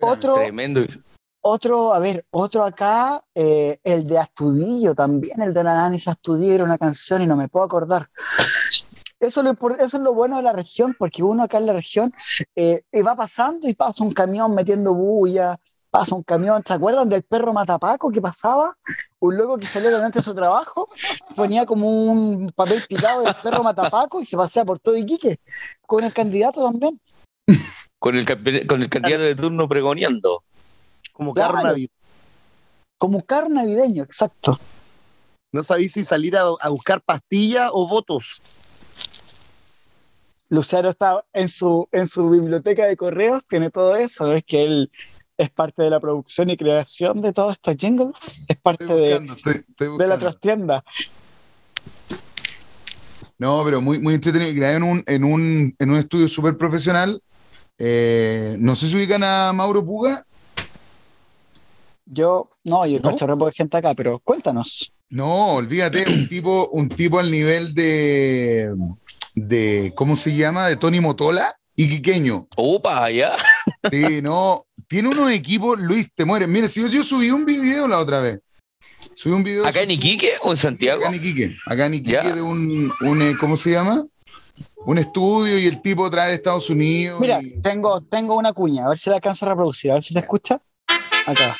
Otro. 0.00 0.34
Tremendo. 0.34 0.84
Otro, 1.42 1.94
a 1.94 1.98
ver, 1.98 2.26
otro 2.30 2.64
acá, 2.64 3.24
eh, 3.34 3.78
el 3.82 4.06
de 4.06 4.18
Astudillo 4.18 4.94
también, 4.94 5.40
el 5.40 5.54
de 5.54 5.64
la 5.64 5.74
Nanis 5.74 6.06
Astudillo 6.06 6.54
era 6.54 6.64
una 6.64 6.76
canción 6.76 7.22
y 7.22 7.26
no 7.26 7.36
me 7.36 7.48
puedo 7.48 7.64
acordar. 7.64 8.10
Eso, 9.18 9.42
eso 9.78 9.96
es 9.96 10.02
lo 10.02 10.14
bueno 10.14 10.36
de 10.36 10.42
la 10.42 10.52
región, 10.52 10.94
porque 10.98 11.22
uno 11.22 11.42
acá 11.42 11.58
en 11.58 11.66
la 11.66 11.72
región 11.72 12.12
eh, 12.56 12.82
va 13.06 13.16
pasando 13.16 13.68
y 13.68 13.74
pasa 13.74 14.04
un 14.04 14.12
camión 14.12 14.54
metiendo 14.54 14.94
bulla, 14.94 15.58
pasa 15.90 16.14
un 16.14 16.22
camión, 16.22 16.62
¿se 16.66 16.72
acuerdan 16.72 17.08
del 17.08 17.22
perro 17.22 17.52
Matapaco 17.52 18.10
que 18.10 18.20
pasaba? 18.20 18.76
Un 19.18 19.36
loco 19.36 19.58
que 19.58 19.66
salió 19.66 19.90
durante 19.90 20.22
su 20.22 20.34
trabajo, 20.34 20.88
ponía 21.36 21.66
como 21.66 21.88
un 21.88 22.52
papel 22.54 22.82
picado 22.88 23.22
del 23.22 23.34
perro 23.42 23.62
Matapaco 23.62 24.20
y 24.20 24.26
se 24.26 24.36
pasea 24.36 24.64
por 24.64 24.78
todo 24.78 24.96
Iquique, 24.96 25.40
con 25.86 26.04
el 26.04 26.12
candidato 26.12 26.64
también. 26.64 27.00
Con 27.98 28.16
el, 28.16 28.24
con 28.66 28.82
el 28.82 28.88
candidato 28.88 29.24
de 29.24 29.34
turno 29.34 29.68
pregoneando. 29.68 30.44
Como 31.20 31.34
carro 31.34 31.62
navideño. 31.62 31.88
Como 32.96 33.20
carro 33.20 33.50
navideño, 33.50 34.04
exacto. 34.04 34.58
No 35.52 35.62
sabéis 35.62 35.92
si 35.92 36.02
salir 36.02 36.34
a, 36.34 36.68
buscar 36.70 37.02
pastillas 37.02 37.68
o 37.74 37.86
votos. 37.86 38.40
Luciano 40.48 40.88
está 40.88 41.22
en 41.34 41.48
su, 41.48 41.86
en 41.92 42.08
su 42.08 42.30
biblioteca 42.30 42.86
de 42.86 42.96
correos, 42.96 43.46
tiene 43.46 43.70
todo 43.70 43.96
eso, 43.96 44.32
es 44.32 44.44
que 44.44 44.62
él 44.64 44.90
es 45.36 45.50
parte 45.50 45.82
de 45.82 45.90
la 45.90 46.00
producción 46.00 46.48
y 46.48 46.56
creación 46.56 47.20
de 47.20 47.34
todos 47.34 47.52
estos 47.52 47.76
jingles, 47.76 48.46
es 48.48 48.56
parte 48.56 48.86
de, 48.86 49.20
de, 49.76 50.06
la 50.06 50.18
trastienda. 50.18 50.82
No, 53.36 53.62
pero 53.62 53.82
muy, 53.82 53.98
muy 53.98 54.14
entretenido. 54.14 54.54
Grabé 54.54 54.76
en 54.76 54.82
un, 54.84 55.04
en 55.06 55.24
un, 55.24 55.76
en 55.78 55.90
un 55.90 55.98
estudio 55.98 56.28
súper 56.28 56.56
profesional. 56.56 57.22
Eh, 57.76 58.56
no 58.58 58.74
sé 58.74 58.88
si 58.88 58.96
ubican 58.96 59.22
a 59.22 59.52
Mauro 59.52 59.84
Puga. 59.84 60.24
Yo, 62.12 62.50
no, 62.64 62.84
yo 62.86 62.98
¿No? 62.98 63.10
cachorro 63.10 63.36
de 63.36 63.52
gente 63.52 63.76
acá, 63.76 63.94
pero 63.94 64.18
cuéntanos. 64.18 64.92
No, 65.10 65.54
olvídate, 65.54 66.04
un 66.08 66.28
tipo, 66.28 66.68
un 66.72 66.88
tipo 66.88 67.20
al 67.20 67.30
nivel 67.30 67.72
de, 67.72 68.74
de, 69.36 69.92
¿cómo 69.94 70.16
se 70.16 70.34
llama? 70.34 70.66
De 70.66 70.74
Tony 70.74 70.98
Motola 70.98 71.54
y 71.76 71.88
Quiqueño. 71.88 72.48
Opa, 72.56 73.10
ya. 73.12 73.36
Sí, 73.92 74.20
no, 74.22 74.66
tiene 74.88 75.08
unos 75.08 75.30
equipos, 75.30 75.78
Luis, 75.78 76.08
te 76.12 76.24
mueres. 76.24 76.48
Mire, 76.48 76.66
si 76.66 76.88
yo, 76.88 77.04
subí 77.04 77.30
un 77.30 77.44
video 77.44 77.86
la 77.86 78.00
otra 78.00 78.20
vez. 78.20 78.40
Subí 79.14 79.32
un 79.32 79.44
video. 79.44 79.64
¿Acá 79.64 79.82
en 79.82 79.92
Iquique 79.92 80.32
o 80.42 80.50
en 80.50 80.56
Santiago? 80.56 81.02
Acá 81.02 81.14
en 81.14 81.14
Iquique. 81.14 81.56
Acá 81.64 81.86
en 81.86 81.94
Iquique 81.94 82.32
de 82.32 82.42
un, 82.42 82.92
un, 83.02 83.22
eh, 83.22 83.36
¿cómo 83.38 83.56
se 83.56 83.70
llama? 83.70 84.04
Un 84.84 84.98
estudio 84.98 85.56
y 85.58 85.66
el 85.66 85.80
tipo 85.80 86.10
trae 86.10 86.30
de 86.30 86.34
Estados 86.34 86.70
Unidos. 86.70 87.20
Mira, 87.20 87.40
tengo, 87.62 88.00
tengo 88.00 88.34
una 88.34 88.52
cuña, 88.52 88.86
a 88.86 88.88
ver 88.88 88.98
si 88.98 89.10
la 89.10 89.16
alcanzo 89.16 89.46
a 89.46 89.50
reproducir, 89.50 89.92
a 89.92 89.94
ver 89.94 90.02
si 90.02 90.12
se 90.12 90.18
escucha. 90.18 90.60
Acá. 91.26 91.56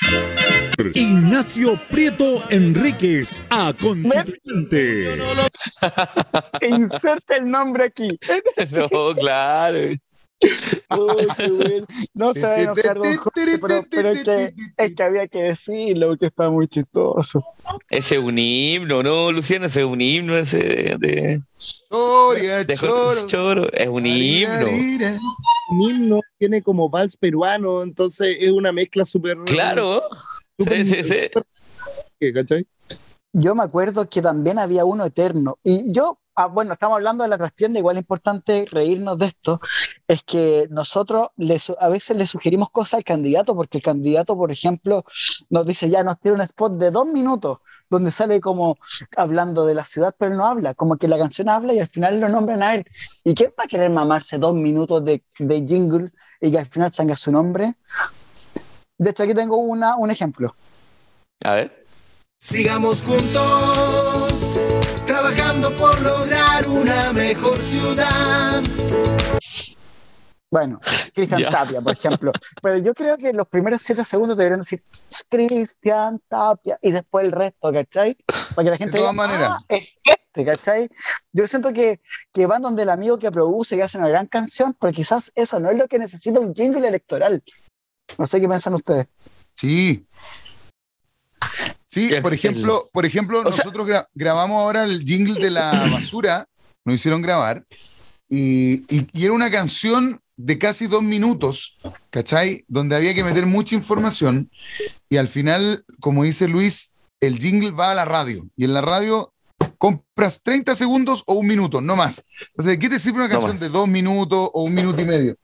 Ignacio 0.95 1.79
Prieto 1.89 2.43
Enríquez, 2.51 3.43
a 3.51 3.73
constituyente. 3.73 5.19
Inserte 6.63 7.37
el 7.37 7.51
nombre 7.51 7.85
aquí. 7.85 8.19
no, 8.73 9.15
claro. 9.15 9.79
No 12.15 12.33
se 12.33 12.41
va 12.41 12.53
a 12.53 12.61
enojar 12.61 12.99
Don 12.99 13.19
Pero, 13.59 14.11
es, 14.11 14.25
que, 14.25 14.55
es, 14.77 14.95
que, 14.95 15.03
había 15.03 15.29
que 15.29 15.39
decirlo 15.39 16.09
porque 16.09 16.27
está 16.27 16.51
muy 16.51 16.69
chistoso. 16.69 17.45
Ese 17.89 18.17
es 18.17 18.23
un 18.23 18.39
himno, 18.39 19.03
¿no, 19.03 19.33
Luciano? 19.33 19.67
Ese 19.67 19.81
es 19.81 19.87
un 19.87 20.01
himno 20.01 20.37
ese 20.37 20.97
de... 20.99 21.43
Soria, 21.59 22.65
de 22.65 22.75
choro. 22.75 23.27
choro. 23.27 23.73
Es 23.73 23.89
un 23.89 24.07
himno. 24.07 24.67
Un 25.71 25.81
himno 25.83 26.21
tiene 26.39 26.63
como 26.63 26.89
vals 26.89 27.17
peruano, 27.17 27.83
entonces 27.83 28.37
es 28.41 28.51
una 28.51 28.73
mezcla 28.73 29.05
súper... 29.05 29.39
Claro. 29.47 30.03
sí, 30.59 30.87
sí, 30.87 31.05
sí. 31.05 32.33
¿Cachai? 32.33 32.67
Yo 33.33 33.55
me 33.55 33.63
acuerdo 33.63 34.09
que 34.09 34.23
también 34.23 34.59
había 34.59 34.85
uno 34.85 35.05
eterno. 35.05 35.59
Y 35.63 35.93
yo 35.93 36.21
Ah, 36.43 36.47
bueno, 36.47 36.73
estamos 36.73 36.97
hablando 36.97 37.23
de 37.23 37.29
la 37.29 37.37
trastienda, 37.37 37.81
igual 37.81 37.97
es 37.99 38.03
importante 38.03 38.65
reírnos 38.71 39.19
de 39.19 39.27
esto, 39.27 39.61
es 40.09 40.23
que 40.23 40.69
nosotros 40.71 41.29
a 41.79 41.89
veces 41.91 42.17
le 42.17 42.27
sugerimos 42.27 42.71
cosas 42.71 42.95
al 42.95 43.05
candidato, 43.05 43.55
porque 43.55 43.77
el 43.77 43.85
candidato, 43.85 44.35
por 44.37 44.51
ejemplo, 44.51 45.05
nos 45.51 45.67
dice, 45.67 45.91
ya 45.91 46.03
nos 46.03 46.19
tiene 46.19 46.37
un 46.37 46.41
spot 46.41 46.79
de 46.79 46.91
dos 46.91 47.05
minutos, 47.05 47.59
donde 47.91 48.11
sale 48.11 48.41
como 48.41 48.79
hablando 49.19 49.67
de 49.67 49.75
la 49.75 49.85
ciudad, 49.85 50.15
pero 50.17 50.35
no 50.35 50.47
habla, 50.47 50.73
como 50.73 50.97
que 50.97 51.09
la 51.09 51.19
canción 51.19 51.51
habla 51.51 51.75
y 51.75 51.81
al 51.81 51.89
final 51.89 52.19
lo 52.21 52.29
nombran 52.31 52.63
a 52.63 52.75
él. 52.75 52.87
¿Y 53.23 53.35
quién 53.35 53.51
va 53.59 53.65
a 53.65 53.69
querer 53.69 53.91
mamarse 53.91 54.39
dos 54.39 54.55
minutos 54.55 55.05
de, 55.05 55.23
de 55.39 55.67
jingle 55.67 56.11
y 56.41 56.51
que 56.53 56.59
al 56.59 56.67
final 56.67 56.91
salga 56.91 57.17
su 57.17 57.33
nombre? 57.33 57.75
De 58.97 59.11
hecho, 59.11 59.25
aquí 59.25 59.35
tengo 59.35 59.59
una, 59.59 59.97
un 59.97 60.11
ejemplo. 60.11 60.55
A 61.45 61.53
ver. 61.53 61.80
Sigamos 62.43 63.03
juntos, 63.03 64.59
trabajando 65.07 65.77
por 65.77 66.01
lograr 66.01 66.67
una 66.69 67.13
mejor 67.13 67.61
ciudad. 67.61 68.63
Bueno, 70.51 70.81
Cristian 71.15 71.45
Tapia, 71.51 71.83
por 71.83 71.93
ejemplo. 71.93 72.33
Pero 72.63 72.79
yo 72.79 72.95
creo 72.95 73.19
que 73.19 73.35
los 73.35 73.47
primeros 73.47 73.83
siete 73.83 74.07
segundos 74.07 74.39
deberían 74.39 74.61
decir 74.61 74.83
Cristian 75.29 76.19
Tapia 76.29 76.79
y 76.81 76.93
después 76.93 77.27
el 77.27 77.33
resto, 77.33 77.71
¿cachai? 77.71 78.17
Para 78.55 78.65
que 78.65 78.71
la 78.71 78.77
gente 78.79 78.99
de 78.99 79.05
diga, 79.07 79.59
ah, 79.59 79.61
es 79.69 79.99
este, 80.03 80.45
¿cachai? 80.47 80.89
Yo 81.33 81.47
siento 81.47 81.75
que, 81.75 82.01
que 82.33 82.47
van 82.47 82.63
donde 82.63 82.85
el 82.85 82.91
amigo 82.91 83.19
que 83.19 83.31
produce 83.31 83.77
y 83.77 83.83
hace 83.83 83.99
una 83.99 84.09
gran 84.09 84.27
canción, 84.27 84.75
pero 84.81 84.95
quizás 84.95 85.31
eso 85.35 85.61
no 85.61 85.71
es 85.71 85.77
lo 85.77 85.87
que 85.89 85.99
necesita 85.99 86.41
un 86.41 86.55
jingle 86.55 86.89
electoral. 86.89 87.45
No 88.17 88.27
sé 88.27 88.41
qué 88.41 88.49
piensan 88.49 88.73
ustedes. 88.73 89.09
Sí, 89.55 90.07
Sí, 91.91 92.11
por 92.23 92.33
ejemplo, 92.33 92.89
por 92.93 93.05
ejemplo 93.05 93.43
nosotros 93.43 93.87
grabamos 94.15 94.61
ahora 94.61 94.85
el 94.85 95.05
jingle 95.05 95.41
de 95.41 95.51
la 95.51 95.71
basura, 95.93 96.47
nos 96.85 96.95
hicieron 96.95 97.21
grabar, 97.21 97.65
y, 98.29 98.85
era 99.13 99.33
una 99.33 99.51
canción 99.51 100.21
de 100.37 100.57
casi 100.57 100.87
dos 100.87 101.03
minutos, 101.03 101.77
¿cachai? 102.11 102.65
Donde 102.69 102.95
había 102.95 103.13
que 103.13 103.25
meter 103.25 103.45
mucha 103.47 103.75
información, 103.75 104.51
y 105.09 105.17
al 105.17 105.27
final, 105.27 105.85
como 105.99 106.23
dice 106.23 106.47
Luis, 106.47 106.95
el 107.21 107.39
jingle 107.39 107.73
va 107.73 107.91
a 107.91 107.95
la 107.97 108.05
radio, 108.05 108.47
y 108.57 108.65
en 108.65 108.73
la 108.73 108.83
radio 108.83 109.33
compras 109.77 110.43
30 110.45 110.77
segundos 110.77 111.25
o 111.27 111.35
un 111.35 111.47
minuto, 111.49 111.81
no 111.81 111.97
más. 111.97 112.25
Entonces, 112.51 112.79
¿qué 112.79 112.89
te 112.89 113.01
sirve 113.01 113.19
una 113.19 113.29
canción 113.29 113.59
de 113.59 113.69
dos 113.69 113.89
minutos 113.89 114.49
o 114.53 114.63
un 114.63 114.75
minuto 114.75 115.03
y 115.03 115.07
medio? 115.07 115.37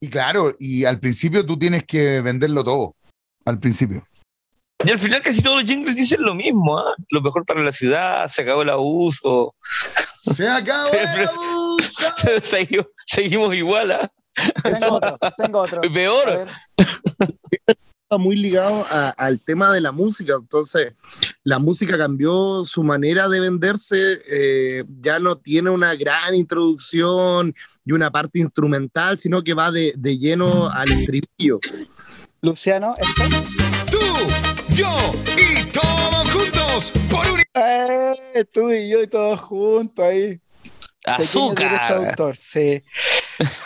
Y 0.00 0.08
claro, 0.08 0.54
y 0.58 0.84
al 0.84 1.00
principio 1.00 1.46
tú 1.46 1.58
tienes 1.58 1.84
que 1.84 2.20
venderlo 2.20 2.62
todo, 2.62 2.94
al 3.46 3.58
principio. 3.58 4.07
Y 4.84 4.90
al 4.90 4.98
final 4.98 5.22
casi 5.22 5.42
todos 5.42 5.62
los 5.62 5.68
jingles 5.68 5.96
dicen 5.96 6.22
lo 6.22 6.34
mismo, 6.34 6.78
¿ah? 6.78 6.94
Lo 7.10 7.20
mejor 7.20 7.44
para 7.44 7.62
la 7.62 7.72
ciudad, 7.72 8.28
se 8.28 8.42
acabó 8.42 8.62
el 8.62 8.70
abuso. 8.70 9.54
Se 10.22 10.48
acabó 10.48 10.92
el 10.92 11.28
abuso. 11.28 12.02
seguimos, 13.06 13.56
igual, 13.56 13.92
¿ah? 13.92 14.12
Tengo 14.62 14.94
otro, 14.94 15.18
tengo 15.36 15.58
otro. 15.60 15.80
Peor. 15.92 16.46
Está 17.66 18.18
muy 18.18 18.36
ligado 18.36 18.86
al 19.18 19.40
tema 19.40 19.70
de 19.72 19.82
la 19.82 19.92
música, 19.92 20.34
entonces 20.40 20.94
la 21.42 21.58
música 21.58 21.98
cambió 21.98 22.64
su 22.64 22.82
manera 22.82 23.28
de 23.28 23.40
venderse, 23.40 24.22
eh, 24.30 24.84
ya 25.00 25.18
no 25.18 25.36
tiene 25.36 25.68
una 25.68 25.94
gran 25.94 26.34
introducción 26.34 27.52
y 27.84 27.92
una 27.92 28.10
parte 28.10 28.38
instrumental, 28.38 29.18
sino 29.18 29.42
que 29.42 29.52
va 29.52 29.70
de, 29.70 29.92
de 29.96 30.16
lleno 30.16 30.70
al 30.70 30.90
estribillo. 30.92 31.60
Luciano, 32.40 32.94
¿esto? 32.98 33.24
Tú 33.90 33.98
yo 34.78 35.12
y 35.36 35.64
todos 35.72 36.30
juntos 36.30 36.92
por 37.10 37.28
un... 37.28 37.40
Eh, 37.52 38.44
tú 38.52 38.70
y 38.70 38.88
yo 38.88 39.02
y 39.02 39.08
todos 39.08 39.40
juntos 39.40 40.04
ahí. 40.04 40.40
Azúcar. 41.04 42.36
sí. 42.36 42.80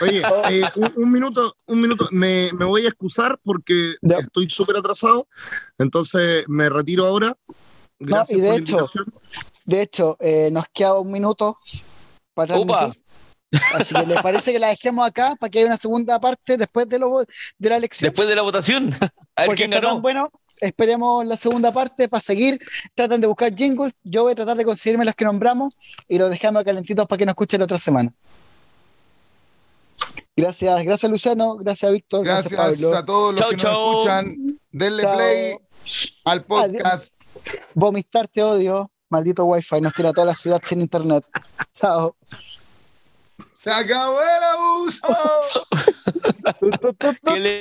Oye, 0.01 0.23
eh, 0.51 0.63
un, 0.97 1.13
minuto, 1.13 1.55
un 1.67 1.83
minuto. 1.83 2.09
Me, 2.13 2.51
me, 2.55 2.65
voy 2.65 2.87
a 2.87 2.89
excusar 2.89 3.39
porque 3.45 3.95
estoy 4.01 4.49
súper 4.49 4.77
atrasado. 4.79 5.29
Entonces 5.77 6.45
me 6.49 6.71
retiro 6.71 7.07
ahora. 7.07 7.37
Gracias 7.99 8.39
no, 8.41 8.47
y 8.47 8.51
de 8.51 8.57
hecho, 8.57 8.87
de 9.67 9.83
hecho, 9.83 10.17
eh, 10.19 10.49
nos 10.51 10.65
queda 10.73 10.99
un 10.99 11.13
minuto 11.13 11.59
para 12.33 12.57
Opa. 12.57 12.95
Así 13.75 13.95
que 13.95 14.07
les 14.07 14.23
parece 14.23 14.53
que 14.53 14.59
la 14.59 14.69
dejemos 14.69 15.07
acá 15.07 15.37
para 15.39 15.51
que 15.51 15.59
haya 15.59 15.67
una 15.67 15.77
segunda 15.77 16.19
parte 16.19 16.57
después 16.57 16.89
de, 16.89 16.99
lo, 16.99 17.19
de 17.59 17.69
la 17.69 17.77
elección. 17.77 18.09
Después 18.09 18.29
de 18.29 18.35
la 18.35 18.43
votación. 18.43 18.91
A 19.37 19.47
ver 19.47 19.57
quién 19.57 19.71
ganó. 19.71 20.01
Bueno, 20.01 20.31
esperemos 20.63 21.27
la 21.27 21.37
segunda 21.37 21.73
parte 21.73 22.09
para 22.09 22.21
seguir. 22.21 22.61
Tratan 22.95 23.21
de 23.21 23.27
buscar 23.27 23.55
jingles. 23.55 23.93
Yo 24.03 24.23
voy 24.23 24.33
a 24.33 24.35
tratar 24.35 24.57
de 24.57 24.65
conseguirme 24.65 25.05
las 25.05 25.15
que 25.15 25.25
nombramos 25.25 25.77
y 26.09 26.19
los 26.19 26.31
dejamos 26.31 26.65
calentitos 26.65 27.07
para 27.07 27.19
que 27.19 27.27
nos 27.27 27.33
escuchen 27.33 27.61
la 27.61 27.65
otra 27.65 27.79
semana. 27.79 28.13
Gracias, 30.35 30.85
gracias 30.85 31.11
Luciano, 31.11 31.57
gracias 31.57 31.93
Víctor. 31.93 32.25
Gracias, 32.25 32.93
a 32.95 33.05
todos 33.05 33.39
los 33.39 33.51
que 33.51 33.57
nos 33.57 33.65
escuchan. 33.65 34.59
Denle 34.71 35.03
play 35.03 35.57
al 36.25 36.45
podcast. 36.45 37.23
Vomitar 37.75 38.29
te 38.29 38.43
odio. 38.43 38.91
Maldito 39.11 39.45
wifi, 39.45 39.79
nos 39.83 39.93
tira 39.93 40.11
toda 40.13 40.29
la 40.29 40.35
ciudad 40.35 40.63
sin 40.65 40.81
internet. 40.81 41.23
Chao. 41.75 42.17
Se 43.53 43.71
acabó 43.71 44.21
el 44.23 44.45
abuso. 44.45 45.07